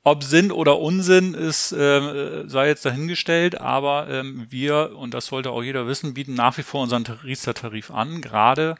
Ob 0.06 0.22
Sinn 0.22 0.52
oder 0.52 0.80
Unsinn 0.80 1.32
ist, 1.32 1.72
äh, 1.72 2.46
sei 2.46 2.68
jetzt 2.68 2.84
dahingestellt, 2.84 3.58
aber 3.58 4.06
ähm, 4.10 4.46
wir, 4.50 4.92
und 4.96 5.14
das 5.14 5.26
sollte 5.26 5.50
auch 5.50 5.62
jeder 5.62 5.86
wissen, 5.86 6.12
bieten 6.12 6.34
nach 6.34 6.58
wie 6.58 6.62
vor 6.62 6.82
unseren 6.82 7.04
Riester-Tarif 7.06 7.90
an, 7.90 8.20
gerade 8.20 8.74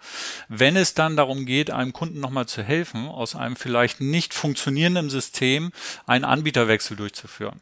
wenn 0.48 0.76
es 0.76 0.92
dann 0.92 1.16
darum 1.16 1.46
geht, 1.46 1.70
einem 1.70 1.94
Kunden 1.94 2.20
nochmal 2.20 2.44
zu 2.44 2.62
helfen, 2.62 3.08
aus 3.08 3.36
einem 3.36 3.56
vielleicht 3.56 4.02
nicht 4.02 4.34
funktionierenden 4.34 5.08
System 5.08 5.72
einen 6.06 6.26
Anbieterwechsel 6.26 6.94
durchzuführen. 6.94 7.60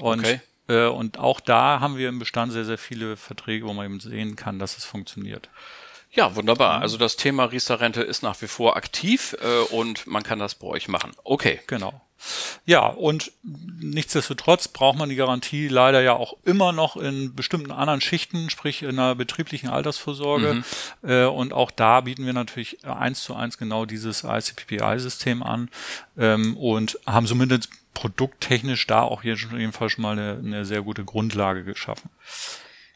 Und 0.00 0.20
okay. 0.20 0.40
Äh, 0.68 0.86
und 0.86 1.18
auch 1.18 1.40
da 1.40 1.80
haben 1.80 1.96
wir 1.96 2.08
im 2.08 2.18
Bestand 2.18 2.52
sehr, 2.52 2.64
sehr 2.64 2.78
viele 2.78 3.16
Verträge, 3.16 3.66
wo 3.66 3.72
man 3.72 3.86
eben 3.86 4.00
sehen 4.00 4.36
kann, 4.36 4.58
dass 4.58 4.76
es 4.76 4.84
funktioniert. 4.84 5.48
Ja, 6.10 6.34
wunderbar. 6.34 6.78
Mhm. 6.78 6.82
Also 6.82 6.96
das 6.96 7.16
Thema 7.16 7.44
Riester-Rente 7.44 8.02
ist 8.02 8.22
nach 8.22 8.40
wie 8.40 8.48
vor 8.48 8.76
aktiv 8.76 9.36
äh, 9.40 9.74
und 9.74 10.06
man 10.06 10.22
kann 10.22 10.38
das 10.38 10.54
bei 10.54 10.66
euch 10.66 10.88
machen. 10.88 11.12
Okay. 11.24 11.60
Genau. 11.66 12.00
Ja, 12.66 12.86
und 12.86 13.30
nichtsdestotrotz 13.42 14.68
braucht 14.68 14.98
man 14.98 15.08
die 15.08 15.14
Garantie 15.14 15.68
leider 15.68 16.00
ja 16.00 16.14
auch 16.14 16.36
immer 16.44 16.72
noch 16.72 16.96
in 16.96 17.34
bestimmten 17.34 17.70
anderen 17.70 18.00
Schichten, 18.00 18.50
sprich 18.50 18.82
in 18.82 18.98
einer 18.98 19.14
betrieblichen 19.14 19.68
Altersvorsorge. 19.68 20.54
Mhm. 21.02 21.08
Äh, 21.08 21.24
und 21.26 21.52
auch 21.52 21.70
da 21.70 22.00
bieten 22.00 22.26
wir 22.26 22.32
natürlich 22.32 22.84
eins 22.84 23.22
zu 23.22 23.34
eins 23.34 23.56
genau 23.56 23.84
dieses 23.84 24.24
ICPPI-System 24.24 25.42
an 25.42 25.70
ähm, 26.16 26.56
und 26.56 26.98
haben 27.06 27.26
somit 27.26 27.68
produkttechnisch 27.98 28.86
da 28.86 29.02
auch 29.02 29.24
jedenfalls 29.24 29.90
schon 29.90 30.02
mal 30.02 30.12
eine, 30.12 30.38
eine 30.38 30.64
sehr 30.64 30.82
gute 30.82 31.04
Grundlage 31.04 31.64
geschaffen. 31.64 32.10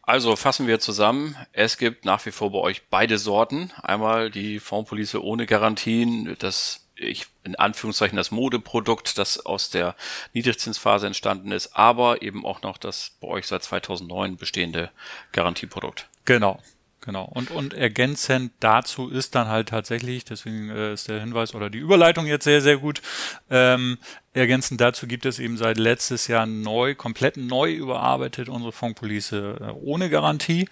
Also 0.02 0.36
fassen 0.36 0.68
wir 0.68 0.78
zusammen. 0.78 1.34
Es 1.52 1.76
gibt 1.76 2.04
nach 2.04 2.24
wie 2.24 2.30
vor 2.30 2.52
bei 2.52 2.58
euch 2.58 2.82
beide 2.88 3.18
Sorten. 3.18 3.72
Einmal 3.82 4.30
die 4.30 4.60
Fondspolice 4.60 5.20
ohne 5.20 5.46
Garantien, 5.46 6.36
das 6.38 6.86
ich 6.94 7.26
in 7.42 7.56
Anführungszeichen 7.56 8.16
das 8.16 8.30
Modeprodukt, 8.30 9.18
das 9.18 9.44
aus 9.44 9.70
der 9.70 9.96
Niedrigzinsphase 10.34 11.08
entstanden 11.08 11.50
ist, 11.50 11.74
aber 11.74 12.22
eben 12.22 12.46
auch 12.46 12.62
noch 12.62 12.78
das 12.78 13.16
bei 13.20 13.26
euch 13.26 13.48
seit 13.48 13.64
2009 13.64 14.36
bestehende 14.36 14.90
Garantieprodukt. 15.32 16.08
Genau. 16.26 16.62
Genau. 17.04 17.24
Und, 17.24 17.50
und 17.50 17.74
ergänzend 17.74 18.52
dazu 18.60 19.08
ist 19.08 19.34
dann 19.34 19.48
halt 19.48 19.68
tatsächlich, 19.68 20.24
deswegen 20.24 20.70
äh, 20.70 20.92
ist 20.92 21.08
der 21.08 21.18
Hinweis 21.20 21.52
oder 21.52 21.68
die 21.68 21.78
Überleitung 21.78 22.26
jetzt 22.26 22.44
sehr, 22.44 22.60
sehr 22.60 22.76
gut. 22.76 23.02
Ähm, 23.50 23.98
ergänzend 24.34 24.80
dazu 24.80 25.08
gibt 25.08 25.26
es 25.26 25.40
eben 25.40 25.56
seit 25.56 25.78
letztes 25.78 26.28
Jahr 26.28 26.46
neu, 26.46 26.94
komplett 26.94 27.36
neu 27.36 27.72
überarbeitet 27.72 28.48
unsere 28.48 28.70
Fondpolice 28.70 29.58
äh, 29.60 29.64
ohne 29.72 30.10
Garantie. 30.10 30.68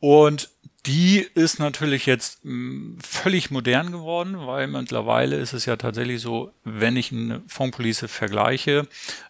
Und 0.00 0.50
die 0.86 1.18
ist 1.34 1.58
natürlich 1.58 2.06
jetzt 2.06 2.44
mh, 2.44 2.52
mm, 2.52 2.98
völlig 3.00 3.50
modern 3.50 3.92
geworden, 3.92 4.46
weil 4.46 4.66
mittlerweile 4.68 5.36
ist 5.36 5.52
es 5.52 5.66
ja 5.66 5.76
tatsächlich 5.76 6.20
so, 6.20 6.52
wenn 6.64 6.96
ich 6.96 7.12
eine 7.12 7.42
Fondpolice 7.46 8.08
vergleiche, 8.08 8.86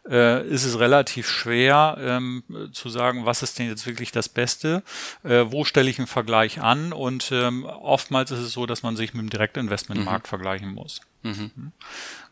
äh, 0.09 0.47
ist 0.47 0.65
es 0.65 0.79
relativ 0.79 1.29
schwer 1.29 1.97
ähm, 2.01 2.45
zu 2.73 2.89
sagen, 2.91 3.27
was 3.27 3.43
ist 3.43 3.59
denn 3.59 3.67
jetzt 3.67 3.87
wirklich 3.87 4.13
das 4.13 4.29
Beste, 4.29 4.83
äh, 5.25 5.47
wo 5.49 5.65
stelle 5.65 5.91
ich 5.91 5.99
einen 5.99 6.07
Vergleich 6.07 6.61
an 6.61 6.93
und 6.93 7.31
ähm, 7.33 7.65
oftmals 7.65 8.31
ist 8.31 8.41
es 8.41 8.53
so, 8.53 8.67
dass 8.67 8.83
man 8.83 8.97
sich 8.97 9.15
mit 9.15 9.23
dem 9.23 9.31
Direktinvestmentmarkt 9.31 10.27
mhm. 10.27 10.29
vergleichen 10.29 10.73
muss. 10.73 11.01
Mhm. 11.23 11.51
mhm. 11.55 11.73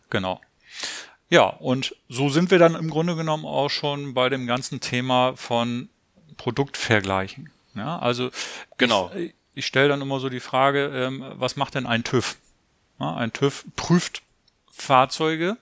Genau. 0.08 0.40
Ja, 1.28 1.46
und 1.46 1.96
so 2.08 2.28
sind 2.28 2.52
wir 2.52 2.60
dann 2.60 2.76
im 2.76 2.88
Grunde 2.88 3.16
genommen 3.16 3.44
auch 3.44 3.70
schon 3.70 4.14
bei 4.14 4.28
dem 4.28 4.46
ganzen 4.46 4.80
Thema 4.80 5.34
von 5.34 5.88
Produktvergleichen. 6.36 7.50
Ja, 7.76 7.98
also 7.98 8.30
genau. 8.78 9.10
ich, 9.14 9.34
ich 9.54 9.66
stelle 9.66 9.88
dann 9.88 10.00
immer 10.00 10.20
so 10.20 10.28
die 10.28 10.40
Frage, 10.40 10.90
ähm, 10.94 11.24
was 11.34 11.56
macht 11.56 11.74
denn 11.74 11.86
ein 11.86 12.04
TÜV? 12.04 12.36
Ja, 12.98 13.14
ein 13.14 13.32
TÜV 13.32 13.64
prüft 13.76 14.22
Fahrzeuge. 14.76 15.56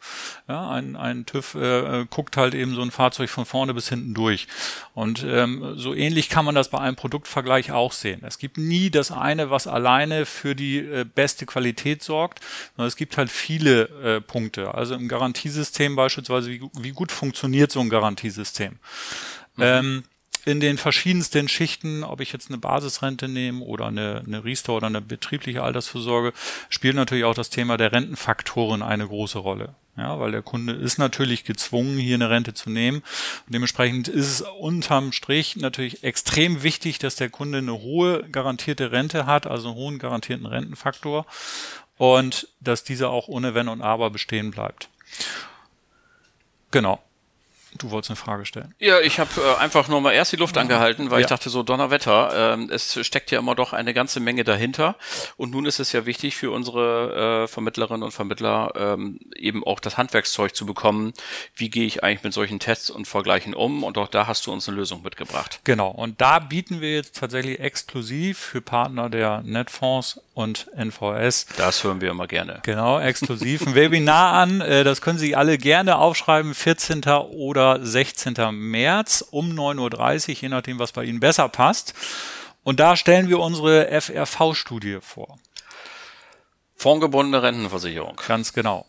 Ja, 0.48 0.70
ein, 0.70 0.96
ein 0.96 1.24
TÜV 1.24 1.54
äh, 1.54 2.04
guckt 2.10 2.36
halt 2.36 2.52
eben 2.54 2.74
so 2.74 2.82
ein 2.82 2.90
Fahrzeug 2.90 3.30
von 3.30 3.46
vorne 3.46 3.72
bis 3.72 3.88
hinten 3.88 4.12
durch. 4.12 4.48
Und 4.92 5.24
ähm, 5.26 5.74
so 5.76 5.94
ähnlich 5.94 6.28
kann 6.28 6.44
man 6.44 6.56
das 6.56 6.68
bei 6.68 6.80
einem 6.80 6.96
Produktvergleich 6.96 7.70
auch 7.70 7.92
sehen. 7.92 8.22
Es 8.26 8.38
gibt 8.38 8.58
nie 8.58 8.90
das 8.90 9.12
eine, 9.12 9.50
was 9.50 9.66
alleine 9.68 10.26
für 10.26 10.56
die 10.56 10.78
äh, 10.78 11.04
beste 11.04 11.46
Qualität 11.46 12.02
sorgt, 12.02 12.40
sondern 12.76 12.88
es 12.88 12.96
gibt 12.96 13.16
halt 13.16 13.30
viele 13.30 13.82
äh, 14.02 14.20
Punkte. 14.20 14.74
Also 14.74 14.94
im 14.94 15.08
Garantiesystem 15.08 15.94
beispielsweise, 15.94 16.50
wie, 16.50 16.62
wie 16.78 16.92
gut 16.92 17.12
funktioniert 17.12 17.70
so 17.70 17.80
ein 17.80 17.90
Garantiesystem? 17.90 18.78
Mhm. 19.56 19.62
Ähm, 19.62 20.04
in 20.44 20.60
den 20.60 20.78
verschiedensten 20.78 21.48
Schichten, 21.48 22.04
ob 22.04 22.20
ich 22.20 22.32
jetzt 22.32 22.50
eine 22.50 22.58
Basisrente 22.58 23.28
nehme 23.28 23.64
oder 23.64 23.86
eine, 23.86 24.22
eine 24.26 24.44
Riester 24.44 24.74
oder 24.74 24.86
eine 24.86 25.00
betriebliche 25.00 25.62
Altersvorsorge, 25.62 26.32
spielt 26.68 26.96
natürlich 26.96 27.24
auch 27.24 27.34
das 27.34 27.50
Thema 27.50 27.76
der 27.76 27.92
Rentenfaktoren 27.92 28.82
eine 28.82 29.06
große 29.06 29.38
Rolle. 29.38 29.74
Ja, 29.96 30.18
weil 30.18 30.32
der 30.32 30.42
Kunde 30.42 30.72
ist 30.72 30.98
natürlich 30.98 31.44
gezwungen, 31.44 31.98
hier 31.98 32.16
eine 32.16 32.28
Rente 32.28 32.52
zu 32.52 32.68
nehmen. 32.68 32.98
Und 33.46 33.54
dementsprechend 33.54 34.08
ist 34.08 34.26
es 34.26 34.40
unterm 34.40 35.12
Strich 35.12 35.56
natürlich 35.56 36.02
extrem 36.02 36.64
wichtig, 36.64 36.98
dass 36.98 37.14
der 37.14 37.30
Kunde 37.30 37.58
eine 37.58 37.74
hohe 37.74 38.24
garantierte 38.28 38.90
Rente 38.90 39.26
hat, 39.26 39.46
also 39.46 39.68
einen 39.68 39.76
hohen 39.76 39.98
garantierten 40.00 40.46
Rentenfaktor 40.46 41.26
und 41.96 42.48
dass 42.60 42.82
dieser 42.82 43.10
auch 43.10 43.28
ohne 43.28 43.54
Wenn 43.54 43.68
und 43.68 43.82
Aber 43.82 44.10
bestehen 44.10 44.50
bleibt. 44.50 44.88
Genau. 46.72 47.00
Du 47.78 47.90
wolltest 47.90 48.10
eine 48.10 48.16
Frage 48.16 48.46
stellen. 48.46 48.72
Ja, 48.78 49.00
ich 49.00 49.18
habe 49.18 49.30
äh, 49.40 49.60
einfach 49.60 49.88
nur 49.88 50.00
mal 50.00 50.12
erst 50.12 50.32
die 50.32 50.36
Luft 50.36 50.56
angehalten, 50.56 51.10
weil 51.10 51.20
ja. 51.20 51.24
ich 51.24 51.28
dachte 51.28 51.50
so, 51.50 51.62
Donnerwetter, 51.62 52.54
ähm, 52.54 52.70
es 52.70 53.04
steckt 53.04 53.32
ja 53.32 53.38
immer 53.40 53.56
doch 53.56 53.72
eine 53.72 53.92
ganze 53.94 54.20
Menge 54.20 54.44
dahinter. 54.44 54.96
Und 55.36 55.50
nun 55.50 55.66
ist 55.66 55.80
es 55.80 55.90
ja 55.92 56.06
wichtig 56.06 56.36
für 56.36 56.52
unsere 56.52 57.44
äh, 57.44 57.48
Vermittlerinnen 57.48 58.04
und 58.04 58.12
Vermittler 58.12 58.72
ähm, 58.76 59.18
eben 59.34 59.64
auch 59.64 59.80
das 59.80 59.98
Handwerkszeug 59.98 60.54
zu 60.54 60.66
bekommen. 60.66 61.14
Wie 61.56 61.68
gehe 61.68 61.86
ich 61.86 62.04
eigentlich 62.04 62.22
mit 62.22 62.32
solchen 62.32 62.60
Tests 62.60 62.90
und 62.90 63.08
Vergleichen 63.08 63.54
um? 63.54 63.82
Und 63.82 63.98
auch 63.98 64.08
da 64.08 64.28
hast 64.28 64.46
du 64.46 64.52
uns 64.52 64.68
eine 64.68 64.76
Lösung 64.76 65.02
mitgebracht. 65.02 65.60
Genau. 65.64 65.88
Und 65.88 66.20
da 66.20 66.38
bieten 66.38 66.80
wir 66.80 66.94
jetzt 66.94 67.16
tatsächlich 67.16 67.58
exklusiv 67.58 68.38
für 68.38 68.60
Partner 68.60 69.10
der 69.10 69.42
Netfonds 69.42 70.20
und 70.34 70.68
NVS. 70.76 71.46
Das 71.56 71.82
hören 71.82 72.00
wir 72.00 72.10
immer 72.10 72.26
gerne. 72.26 72.60
Genau, 72.62 73.00
exklusiv 73.00 73.66
ein 73.66 73.74
Webinar 73.74 74.34
an. 74.34 74.60
Äh, 74.60 74.84
das 74.84 75.00
können 75.00 75.18
Sie 75.18 75.34
alle 75.34 75.58
gerne 75.58 75.98
aufschreiben. 75.98 76.54
14. 76.54 77.02
oder 77.04 77.63
oder 77.64 77.84
16. 77.84 78.34
März 78.52 79.24
um 79.30 79.50
9.30 79.50 80.28
Uhr, 80.28 80.36
je 80.42 80.48
nachdem, 80.48 80.78
was 80.78 80.92
bei 80.92 81.04
Ihnen 81.04 81.20
besser 81.20 81.48
passt. 81.48 81.94
Und 82.62 82.80
da 82.80 82.96
stellen 82.96 83.28
wir 83.28 83.40
unsere 83.40 84.00
FRV-Studie 84.00 84.98
vor. 85.00 85.38
Fondgebundene 86.76 87.42
Rentenversicherung. 87.42 88.20
Ganz 88.26 88.52
genau 88.52 88.86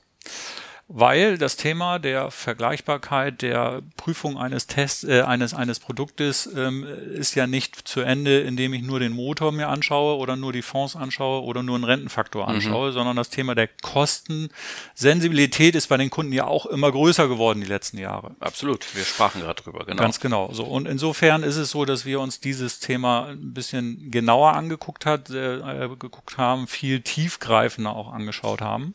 weil 0.88 1.40
das 1.40 1.56
Thema 1.56 1.98
der 1.98 2.30
Vergleichbarkeit 2.30 3.42
der 3.42 3.82
Prüfung 3.98 4.38
eines 4.38 4.68
Tests 4.68 5.04
äh, 5.04 5.22
eines 5.22 5.56
eines 5.56 5.80
Produktes 5.80 6.48
ähm, 6.56 6.84
ist 6.84 7.34
ja 7.34 7.48
nicht 7.48 7.88
zu 7.88 8.02
Ende, 8.02 8.42
indem 8.42 8.72
ich 8.74 8.84
nur 8.84 9.00
den 9.00 9.14
Motor 9.14 9.52
mir 9.52 9.70
anschaue 9.70 10.18
oder 10.18 10.36
nur 10.36 10.54
die 10.54 10.62
Fonds 10.62 10.96
anschaue 10.96 11.44
oder 11.44 11.64
nur 11.64 11.74
einen 11.76 11.86
Rentenfaktor 11.86 12.44
mhm. 12.44 12.56
anschaue, 12.56 12.90
mhm. 12.90 12.94
sondern 12.94 13.16
das 13.16 13.32
Thema 13.32 13.56
der 13.56 13.68
Kostensensibilität 13.68 15.74
ist 15.74 15.88
bei 15.88 15.98
den 15.98 16.12
Kunden 16.12 16.34
ja 16.34 16.46
auch 16.46 16.68
immer 16.68 16.92
größer 16.92 17.28
geworden 17.28 17.62
die 17.62 17.68
letzten 17.68 17.98
Jahre. 17.98 18.36
Absolut, 18.40 18.96
wir 18.96 19.06
sprachen 19.06 19.42
gerade 19.42 19.64
drüber, 19.64 19.86
genau. 19.86 20.00
Ganz 20.00 20.20
genau. 20.20 20.54
So 20.54 20.66
und 20.66 20.88
insofern 20.88 21.42
ist 21.42 21.56
es 21.56 21.72
so, 21.72 21.86
dass 21.86 22.06
wir 22.06 22.20
uns 22.20 22.42
dieses 22.42 22.80
Thema 22.80 23.30
ein 23.30 23.54
bisschen 23.54 24.12
genauer 24.12 24.54
angeguckt 24.54 25.08
hat, 25.08 25.32
äh, 25.32 25.90
geguckt 25.98 26.38
haben, 26.38 26.68
viel 26.68 27.02
tiefgreifender 27.02 27.96
auch 27.96 28.14
angeschaut 28.14 28.62
haben 28.62 28.94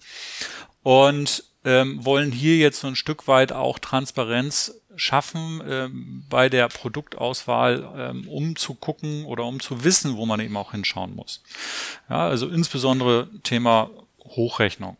und 0.83 1.50
ähm, 1.65 2.05
wollen 2.05 2.33
hier 2.33 2.57
jetzt 2.57 2.81
so 2.81 2.87
ein 2.87 2.97
Stück 2.97 3.29
weit 3.29 3.53
auch 3.53 3.79
Transparenz 3.79 4.75
schaffen 4.97 5.63
ähm, 5.69 6.25
bei 6.29 6.49
der 6.49 6.69
Produktauswahl, 6.69 7.89
ähm, 7.97 8.29
um 8.29 8.57
zu 8.57 8.75
gucken 8.75 9.25
oder 9.25 9.45
um 9.45 9.61
zu 9.61 9.85
wissen, 9.85 10.17
wo 10.17 10.27
man 10.27 10.41
eben 10.41 10.57
auch 10.57 10.73
hinschauen 10.73 11.15
muss. 11.15 11.43
Ja, 12.09 12.29
also 12.29 12.49
insbesondere 12.49 13.29
Thema 13.43 13.91
Hochrechnung. 14.25 14.97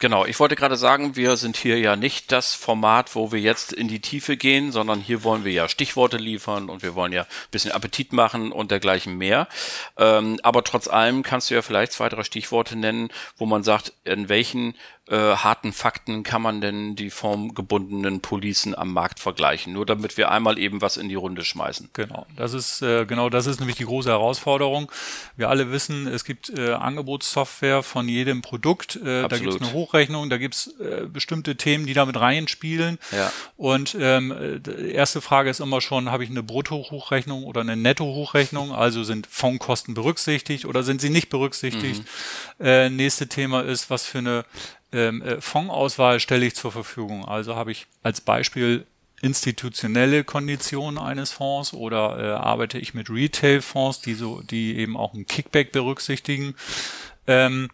Genau, 0.00 0.24
ich 0.24 0.38
wollte 0.38 0.54
gerade 0.54 0.76
sagen, 0.76 1.16
wir 1.16 1.36
sind 1.36 1.56
hier 1.56 1.76
ja 1.80 1.96
nicht 1.96 2.30
das 2.30 2.54
Format, 2.54 3.16
wo 3.16 3.32
wir 3.32 3.40
jetzt 3.40 3.72
in 3.72 3.88
die 3.88 3.98
Tiefe 3.98 4.36
gehen, 4.36 4.70
sondern 4.70 5.00
hier 5.00 5.24
wollen 5.24 5.44
wir 5.44 5.50
ja 5.50 5.68
Stichworte 5.68 6.18
liefern 6.18 6.70
und 6.70 6.84
wir 6.84 6.94
wollen 6.94 7.12
ja 7.12 7.22
ein 7.22 7.50
bisschen 7.50 7.72
Appetit 7.72 8.12
machen 8.12 8.52
und 8.52 8.70
dergleichen 8.70 9.18
mehr. 9.18 9.48
Ähm, 9.96 10.38
aber 10.44 10.62
trotz 10.62 10.86
allem 10.86 11.24
kannst 11.24 11.50
du 11.50 11.54
ja 11.54 11.62
vielleicht 11.62 11.90
zwei, 11.90 12.08
drei 12.08 12.22
Stichworte 12.22 12.76
nennen, 12.76 13.08
wo 13.38 13.46
man 13.46 13.64
sagt, 13.64 13.92
in 14.04 14.28
welchen 14.28 14.76
äh, 15.10 15.36
harten 15.36 15.72
Fakten 15.72 16.22
kann 16.22 16.42
man 16.42 16.60
denn 16.60 16.94
die 16.96 17.10
formgebundenen 17.10 18.20
Policen 18.20 18.76
am 18.76 18.92
Markt 18.92 19.20
vergleichen? 19.20 19.72
Nur 19.72 19.86
damit 19.86 20.16
wir 20.16 20.30
einmal 20.30 20.58
eben 20.58 20.82
was 20.82 20.96
in 20.96 21.08
die 21.08 21.14
Runde 21.14 21.44
schmeißen. 21.44 21.90
Genau, 21.92 22.26
das 22.36 22.52
ist 22.52 22.82
äh, 22.82 23.06
genau 23.06 23.30
das 23.30 23.46
ist 23.46 23.60
nämlich 23.60 23.76
die 23.76 23.84
große 23.84 24.10
Herausforderung. 24.10 24.90
Wir 25.36 25.48
alle 25.48 25.72
wissen, 25.72 26.06
es 26.06 26.24
gibt 26.24 26.50
äh, 26.50 26.72
Angebotssoftware 26.72 27.82
von 27.82 28.08
jedem 28.08 28.42
Produkt. 28.42 28.96
Äh, 28.96 29.26
da 29.28 29.38
gibt 29.38 29.54
es 29.54 29.60
eine 29.60 29.72
Hochrechnung, 29.72 30.28
da 30.30 30.36
gibt 30.36 30.54
es 30.54 30.78
äh, 30.80 31.06
bestimmte 31.06 31.56
Themen, 31.56 31.86
die 31.86 31.94
damit 31.94 32.20
reinspielen. 32.20 32.98
Ja. 33.12 33.32
Und 33.56 33.96
ähm, 33.98 34.60
die 34.64 34.92
erste 34.92 35.20
Frage 35.20 35.50
ist 35.50 35.60
immer 35.60 35.80
schon, 35.80 36.10
habe 36.10 36.24
ich 36.24 36.30
eine 36.30 36.42
Brutto-Hochrechnung 36.42 37.44
oder 37.44 37.62
eine 37.62 37.76
Netto-Hochrechnung? 37.76 38.72
Also 38.72 39.04
sind 39.04 39.26
Fondkosten 39.26 39.94
berücksichtigt 39.94 40.64
oder 40.64 40.82
sind 40.82 41.00
sie 41.00 41.10
nicht 41.10 41.28
berücksichtigt? 41.28 42.02
Mhm. 42.58 42.66
Äh, 42.66 42.90
nächste 42.90 43.28
Thema 43.28 43.62
ist, 43.62 43.90
was 43.90 44.04
für 44.04 44.18
eine 44.18 44.44
ähm, 44.92 45.22
äh, 45.22 45.40
Fondsauswahl 45.40 46.20
stelle 46.20 46.46
ich 46.46 46.54
zur 46.54 46.72
Verfügung. 46.72 47.24
Also 47.24 47.56
habe 47.56 47.72
ich 47.72 47.86
als 48.02 48.20
Beispiel 48.20 48.86
institutionelle 49.20 50.24
Konditionen 50.24 50.98
eines 50.98 51.32
Fonds 51.32 51.72
oder 51.72 52.18
äh, 52.18 52.30
arbeite 52.36 52.78
ich 52.78 52.94
mit 52.94 53.10
Retail-Fonds, 53.10 54.00
die 54.00 54.14
so, 54.14 54.42
die 54.42 54.76
eben 54.78 54.96
auch 54.96 55.12
ein 55.14 55.26
Kickback 55.26 55.72
berücksichtigen. 55.72 56.54
Ähm, 57.26 57.68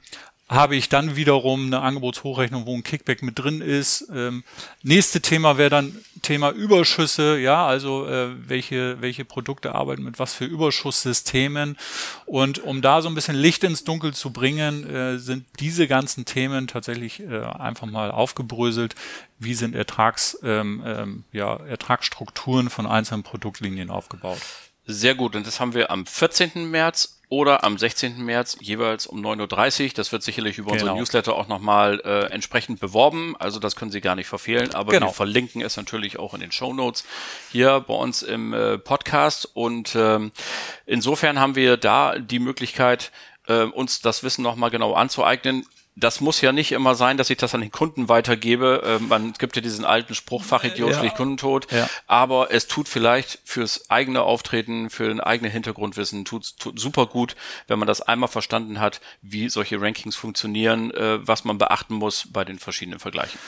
habe 0.49 0.77
ich 0.77 0.91
dann 0.91 1.17
wiederum 1.17 1.67
eine 1.67 1.81
Angebotshochrechnung, 1.81 2.67
wo 2.67 2.75
ein 2.75 2.85
Kickback 2.85 3.23
mit 3.23 3.39
drin 3.39 3.63
ist. 3.63 4.09
Ähm, 4.15 4.45
nächste 4.83 5.23
Thema 5.23 5.57
wäre 5.57 5.71
dann 5.71 5.97
Thema 6.21 6.51
Überschüsse, 6.51 7.39
ja, 7.39 7.67
also 7.67 8.07
äh, 8.07 8.29
welche, 8.49 9.01
welche 9.01 9.25
Produkte 9.25 9.75
arbeiten 9.75 10.03
mit 10.03 10.19
was 10.19 10.35
für 10.35 10.45
Überschusssystemen. 10.45 11.79
Und 12.27 12.59
um 12.59 12.83
da 12.83 13.01
so 13.01 13.09
ein 13.09 13.15
bisschen 13.15 13.37
Licht 13.37 13.65
ins 13.65 13.85
Dunkel 13.85 14.13
zu 14.13 14.33
bringen, 14.33 14.89
äh, 14.89 15.19
sind 15.19 15.47
diese 15.61 15.89
ganzen 15.89 16.27
Themen 16.27 16.67
tatsächlich 16.67 17.21
äh, 17.21 17.41
einfach 17.43 17.87
mal 17.87 18.11
aufgebröselt. 18.11 18.95
Wie 19.39 19.55
sind 19.55 19.75
Ertrags, 19.75 20.39
ähm, 20.43 20.83
ähm, 20.85 21.25
ja, 21.33 21.57
Ertragsstrukturen 21.57 22.69
von 22.69 22.87
einzelnen 22.87 23.23
Produktlinien 23.23 23.89
aufgebaut? 23.91 24.41
Sehr 24.87 25.15
gut. 25.15 25.35
Und 25.37 25.47
das 25.47 25.61
haben 25.61 25.73
wir 25.73 25.91
am 25.91 26.05
14. 26.05 26.71
März 26.71 27.21
oder 27.35 27.65
am 27.65 27.77
16. 27.77 28.25
März 28.25 28.57
jeweils 28.61 29.07
um 29.07 29.21
9.30 29.21 29.85
Uhr. 29.85 29.91
Das 29.97 30.13
wird 30.13 30.23
sicherlich 30.23 30.59
über 30.59 30.71
genau. 30.71 30.83
unsere 30.83 30.99
Newsletter 30.99 31.35
auch 31.35 31.49
nochmal 31.49 32.01
äh, 32.05 32.27
entsprechend 32.33 32.79
beworben. 32.79 33.35
Also 33.39 33.59
das 33.59 33.75
können 33.75 33.91
Sie 33.91 34.01
gar 34.01 34.15
nicht 34.15 34.29
verfehlen. 34.29 34.73
Aber 34.75 34.93
genau. 34.93 35.07
wir 35.07 35.13
verlinken 35.13 35.61
es 35.61 35.77
natürlich 35.77 36.19
auch 36.19 36.33
in 36.35 36.41
den 36.41 36.53
Show 36.53 36.73
Notes 36.73 37.05
hier 37.51 37.81
bei 37.81 37.95
uns 37.95 38.23
im 38.23 38.53
äh, 38.53 38.79
Podcast. 38.79 39.51
Und 39.53 39.97
ähm, 39.97 40.31
insofern 40.87 41.41
haben 41.41 41.57
wir 41.57 41.77
da 41.77 42.19
die 42.19 42.39
Möglichkeit, 42.39 43.11
äh, 43.49 43.65
uns 43.65 44.01
das 44.01 44.23
Wissen 44.23 44.43
nochmal 44.43 44.71
genau 44.71 44.95
anzueignen 44.95 45.67
das 45.97 46.21
muss 46.21 46.41
ja 46.41 46.53
nicht 46.53 46.73
immer 46.73 46.95
sein, 46.95 47.17
dass 47.17 47.31
ich 47.31 47.37
das 47.37 47.55
an 47.55 47.61
den 47.61 47.71
Kunden 47.71 48.09
weitergebe. 48.09 48.83
Äh, 48.85 49.03
man 49.03 49.33
gibt 49.35 49.55
ja 49.57 49.63
diesen 49.63 49.85
alten 49.85 50.15
Spruch, 50.15 50.43
Fachidiot 50.43 50.91
ja. 50.91 50.99
schlicht 50.99 51.17
Kundentod. 51.17 51.71
Ja. 51.71 51.89
Aber 52.07 52.51
es 52.51 52.67
tut 52.67 52.89
vielleicht 52.89 53.39
fürs 53.45 53.91
eigene 53.91 54.23
Auftreten, 54.23 54.91
für 54.91 55.11
ein 55.11 55.21
eigenes 55.21 55.53
Hintergrundwissen, 55.53 56.25
tut, 56.25 56.59
tut 56.59 56.81
super 56.81 57.07
gut, 57.07 57.37
wenn 57.69 57.79
man 57.79 57.87
das 57.87 58.01
einmal 58.01 58.29
verstanden 58.29 58.81
hat, 58.81 59.01
wie 59.23 59.49
solche 59.49 59.81
Rankings 59.81 60.17
funktionieren, 60.17 60.91
äh, 60.93 61.27
was 61.27 61.45
man 61.45 61.59
beachten 61.59 61.95
muss 61.95 62.29
bei 62.33 62.45
den 62.45 62.59
verschiedenen 62.59 62.99
Vergleichen. 62.99 63.39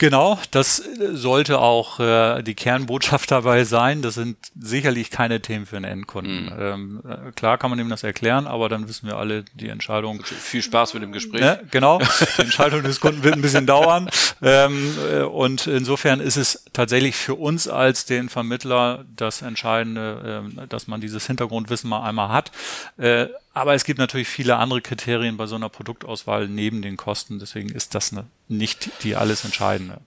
Genau, 0.00 0.38
das 0.50 0.82
sollte 1.12 1.58
auch 1.58 2.00
äh, 2.00 2.40
die 2.40 2.54
Kernbotschaft 2.54 3.30
dabei 3.30 3.64
sein. 3.64 4.00
Das 4.00 4.14
sind 4.14 4.38
sicherlich 4.58 5.10
keine 5.10 5.42
Themen 5.42 5.66
für 5.66 5.76
einen 5.76 5.84
Endkunden. 5.84 6.46
Mhm. 6.46 6.52
Ähm, 6.58 7.02
äh, 7.06 7.32
klar 7.32 7.58
kann 7.58 7.68
man 7.68 7.78
ihm 7.78 7.90
das 7.90 8.02
erklären, 8.02 8.46
aber 8.46 8.70
dann 8.70 8.88
wissen 8.88 9.06
wir 9.06 9.18
alle, 9.18 9.44
die 9.52 9.68
Entscheidung. 9.68 10.24
Viel 10.24 10.62
Spaß 10.62 10.94
mit 10.94 11.02
dem 11.02 11.12
Gespräch. 11.12 11.42
Ne? 11.42 11.60
Genau, 11.70 11.98
die 11.98 12.40
Entscheidung 12.40 12.82
des 12.82 12.98
Kunden 12.98 13.22
wird 13.24 13.34
ein 13.34 13.42
bisschen 13.42 13.66
dauern. 13.66 14.08
Ähm, 14.40 14.96
äh, 15.12 15.20
und 15.20 15.66
insofern 15.66 16.20
ist 16.20 16.38
es 16.38 16.64
tatsächlich 16.72 17.14
für 17.14 17.34
uns 17.34 17.68
als 17.68 18.06
den 18.06 18.30
Vermittler 18.30 19.04
das 19.14 19.42
Entscheidende, 19.42 20.42
äh, 20.62 20.66
dass 20.66 20.86
man 20.86 21.02
dieses 21.02 21.26
Hintergrundwissen 21.26 21.90
mal 21.90 22.08
einmal 22.08 22.30
hat. 22.30 22.52
Äh, 22.96 23.26
aber 23.52 23.74
es 23.74 23.84
gibt 23.84 23.98
natürlich 23.98 24.28
viele 24.28 24.56
andere 24.56 24.80
Kriterien 24.80 25.36
bei 25.36 25.46
so 25.46 25.56
einer 25.56 25.68
Produktauswahl 25.68 26.48
neben 26.48 26.82
den 26.82 26.96
Kosten. 26.96 27.38
Deswegen 27.38 27.70
ist 27.70 27.94
das 27.94 28.12
eine, 28.12 28.26
nicht 28.48 28.90
die 29.02 29.16
alles 29.16 29.44
Entscheidende. 29.44 30.00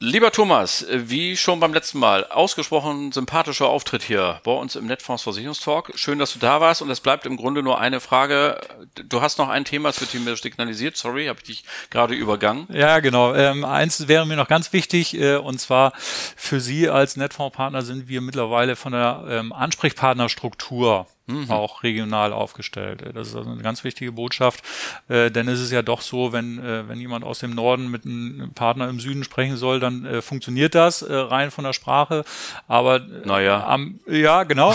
Lieber 0.00 0.30
Thomas, 0.30 0.86
wie 0.88 1.36
schon 1.36 1.58
beim 1.58 1.74
letzten 1.74 1.98
Mal, 1.98 2.24
ausgesprochen 2.24 3.10
sympathischer 3.10 3.66
Auftritt 3.66 4.04
hier 4.04 4.40
bei 4.44 4.52
uns 4.52 4.76
im 4.76 4.86
Netfonds 4.86 5.24
Versicherungstalk. 5.24 5.90
Schön, 5.96 6.20
dass 6.20 6.32
du 6.32 6.38
da 6.38 6.60
warst 6.60 6.82
und 6.82 6.90
es 6.90 7.00
bleibt 7.00 7.26
im 7.26 7.36
Grunde 7.36 7.64
nur 7.64 7.80
eine 7.80 7.98
Frage. 7.98 8.60
Du 8.94 9.22
hast 9.22 9.38
noch 9.38 9.48
ein 9.48 9.64
Thema, 9.64 9.88
es 9.88 10.00
wird 10.00 10.14
mir 10.14 10.36
signalisiert. 10.36 10.96
Sorry, 10.96 11.26
habe 11.26 11.40
ich 11.40 11.46
dich 11.46 11.64
gerade 11.90 12.14
übergangen. 12.14 12.68
Ja, 12.72 13.00
genau. 13.00 13.34
Ähm, 13.34 13.64
eins 13.64 14.06
wäre 14.06 14.24
mir 14.24 14.36
noch 14.36 14.46
ganz 14.46 14.72
wichtig 14.72 15.18
äh, 15.18 15.34
und 15.34 15.58
zwar 15.58 15.92
für 15.96 16.60
Sie 16.60 16.88
als 16.88 17.16
Netfondspartner 17.16 17.82
sind 17.82 18.06
wir 18.06 18.20
mittlerweile 18.20 18.76
von 18.76 18.92
der 18.92 19.24
ähm, 19.28 19.52
Ansprechpartnerstruktur 19.52 21.08
mhm. 21.28 21.50
auch 21.50 21.82
regional 21.82 22.32
aufgestellt. 22.32 23.04
Das 23.14 23.28
ist 23.28 23.36
also 23.36 23.50
eine 23.50 23.62
ganz 23.62 23.84
wichtige 23.84 24.12
Botschaft, 24.12 24.64
äh, 25.08 25.30
denn 25.30 25.46
es 25.48 25.60
ist 25.60 25.70
ja 25.70 25.82
doch 25.82 26.00
so, 26.00 26.32
wenn, 26.32 26.58
äh, 26.58 26.88
wenn 26.88 26.98
jemand 26.98 27.24
aus 27.24 27.38
dem 27.38 27.54
Norden 27.54 27.90
mit 27.90 28.04
einem 28.04 28.52
Partner 28.54 28.88
im 28.88 28.98
Süden 28.98 29.24
sprechen 29.24 29.56
soll, 29.56 29.78
dann 29.78 30.04
äh, 30.04 30.22
funktioniert 30.22 30.74
das 30.74 31.02
äh, 31.02 31.14
rein 31.14 31.50
von 31.50 31.64
der 31.64 31.72
Sprache. 31.72 32.24
Aber 32.66 32.96
äh, 32.96 33.26
naja. 33.26 33.66
am, 33.66 34.00
ja, 34.06 34.44
genau. 34.44 34.74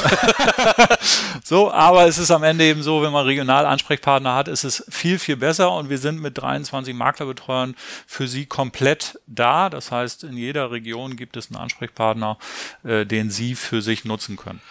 so, 1.44 1.72
aber 1.72 2.06
es 2.08 2.18
ist 2.18 2.32
am 2.32 2.44
Ende 2.44 2.66
eben 2.66 2.84
so, 2.84 3.02
wenn 3.02 3.12
man 3.12 3.26
regional 3.26 3.66
Ansprechpartner 3.66 4.36
hat, 4.36 4.48
ist 4.48 4.64
es 4.64 4.86
viel, 4.90 5.20
viel 5.20 5.38
besser 5.38 5.72
und 5.74 5.90
wir 5.90 5.98
sind 5.98 6.22
mit 6.22 6.38
23 6.38 6.94
Maklerbetreuern 6.94 7.76
für 8.06 8.28
Sie 8.28 8.46
komplett 8.46 9.20
da. 9.28 9.70
Das 9.70 9.92
heißt, 9.92 10.24
in 10.24 10.38
jeder 10.38 10.72
Region 10.72 11.16
gibt 11.16 11.36
es 11.38 11.50
einen 11.50 11.60
Ansprechpartner, 11.60 12.38
äh, 12.84 13.06
den 13.06 13.30
Sie 13.30 13.56
für 13.56 13.82
sich 13.82 14.06
nutzen 14.06 14.38
können. 14.38 14.62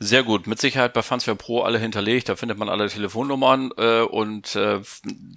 Sehr 0.00 0.22
gut. 0.22 0.46
Mit 0.46 0.60
Sicherheit 0.60 0.92
bei 0.92 1.02
Fansware 1.02 1.36
Pro 1.36 1.62
alle 1.62 1.78
hinterlegt. 1.78 2.28
Da 2.28 2.36
findet 2.36 2.56
man 2.56 2.68
alle 2.68 2.88
Telefonnummern 2.88 3.72
äh, 3.76 4.00
und 4.02 4.54
äh, 4.54 4.80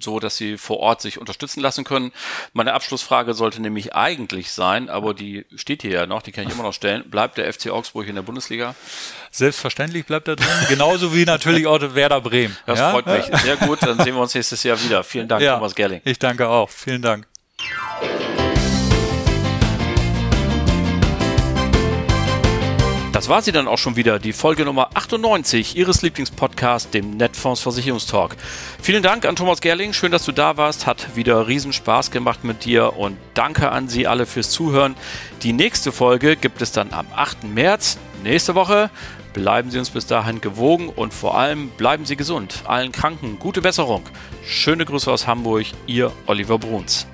so, 0.00 0.20
dass 0.20 0.36
Sie 0.36 0.56
vor 0.56 0.78
Ort 0.78 1.00
sich 1.00 1.18
unterstützen 1.18 1.60
lassen 1.60 1.82
können. 1.82 2.12
Meine 2.52 2.72
Abschlussfrage 2.72 3.34
sollte 3.34 3.60
nämlich 3.60 3.94
eigentlich 3.94 4.52
sein, 4.52 4.88
aber 4.88 5.14
die 5.14 5.46
steht 5.56 5.82
hier 5.82 5.90
ja 5.90 6.06
noch, 6.06 6.22
die 6.22 6.30
kann 6.30 6.46
ich 6.46 6.52
immer 6.52 6.62
noch 6.62 6.74
stellen. 6.74 7.10
Bleibt 7.10 7.38
der 7.38 7.52
FC 7.52 7.70
Augsburg 7.70 8.06
in 8.06 8.14
der 8.14 8.22
Bundesliga? 8.22 8.76
Selbstverständlich 9.32 10.06
bleibt 10.06 10.28
er 10.28 10.36
drin. 10.36 10.46
Genauso 10.68 11.12
wie 11.12 11.24
natürlich 11.24 11.66
auch 11.66 11.80
Werder 11.94 12.20
Bremen. 12.20 12.56
Das 12.66 12.78
ja? 12.78 12.92
freut 12.92 13.06
mich. 13.06 13.24
Sehr 13.40 13.56
gut. 13.56 13.82
Dann 13.82 13.98
sehen 13.98 14.14
wir 14.14 14.22
uns 14.22 14.34
nächstes 14.34 14.62
Jahr 14.62 14.80
wieder. 14.80 15.02
Vielen 15.02 15.26
Dank, 15.26 15.42
ja, 15.42 15.56
Thomas 15.56 15.74
Gerling. 15.74 16.00
Ich 16.04 16.18
danke 16.18 16.48
auch. 16.48 16.70
Vielen 16.70 17.02
Dank. 17.02 17.26
Das 23.22 23.28
war 23.28 23.40
sie 23.40 23.52
dann 23.52 23.68
auch 23.68 23.78
schon 23.78 23.94
wieder, 23.94 24.18
die 24.18 24.32
Folge 24.32 24.64
Nummer 24.64 24.90
98 24.94 25.76
Ihres 25.76 26.02
Lieblingspodcasts, 26.02 26.90
dem 26.90 27.16
Netfonds 27.16 27.60
Versicherungstalk. 27.60 28.34
Vielen 28.82 29.04
Dank 29.04 29.26
an 29.26 29.36
Thomas 29.36 29.60
Gerling, 29.60 29.92
schön, 29.92 30.10
dass 30.10 30.24
du 30.24 30.32
da 30.32 30.56
warst, 30.56 30.88
hat 30.88 31.14
wieder 31.14 31.46
riesen 31.46 31.72
Spaß 31.72 32.10
gemacht 32.10 32.42
mit 32.42 32.64
dir 32.64 32.96
und 32.96 33.16
danke 33.34 33.70
an 33.70 33.86
Sie 33.86 34.08
alle 34.08 34.26
fürs 34.26 34.50
Zuhören. 34.50 34.96
Die 35.44 35.52
nächste 35.52 35.92
Folge 35.92 36.34
gibt 36.34 36.62
es 36.62 36.72
dann 36.72 36.92
am 36.92 37.06
8. 37.14 37.44
März, 37.44 37.96
nächste 38.24 38.56
Woche. 38.56 38.90
Bleiben 39.34 39.70
Sie 39.70 39.78
uns 39.78 39.90
bis 39.90 40.06
dahin 40.06 40.40
gewogen 40.40 40.88
und 40.88 41.14
vor 41.14 41.38
allem 41.38 41.68
bleiben 41.68 42.04
Sie 42.04 42.16
gesund. 42.16 42.64
Allen 42.64 42.90
Kranken 42.90 43.38
gute 43.38 43.62
Besserung. 43.62 44.02
Schöne 44.44 44.84
Grüße 44.84 45.08
aus 45.08 45.28
Hamburg, 45.28 45.66
Ihr 45.86 46.10
Oliver 46.26 46.58
Bruns. 46.58 47.06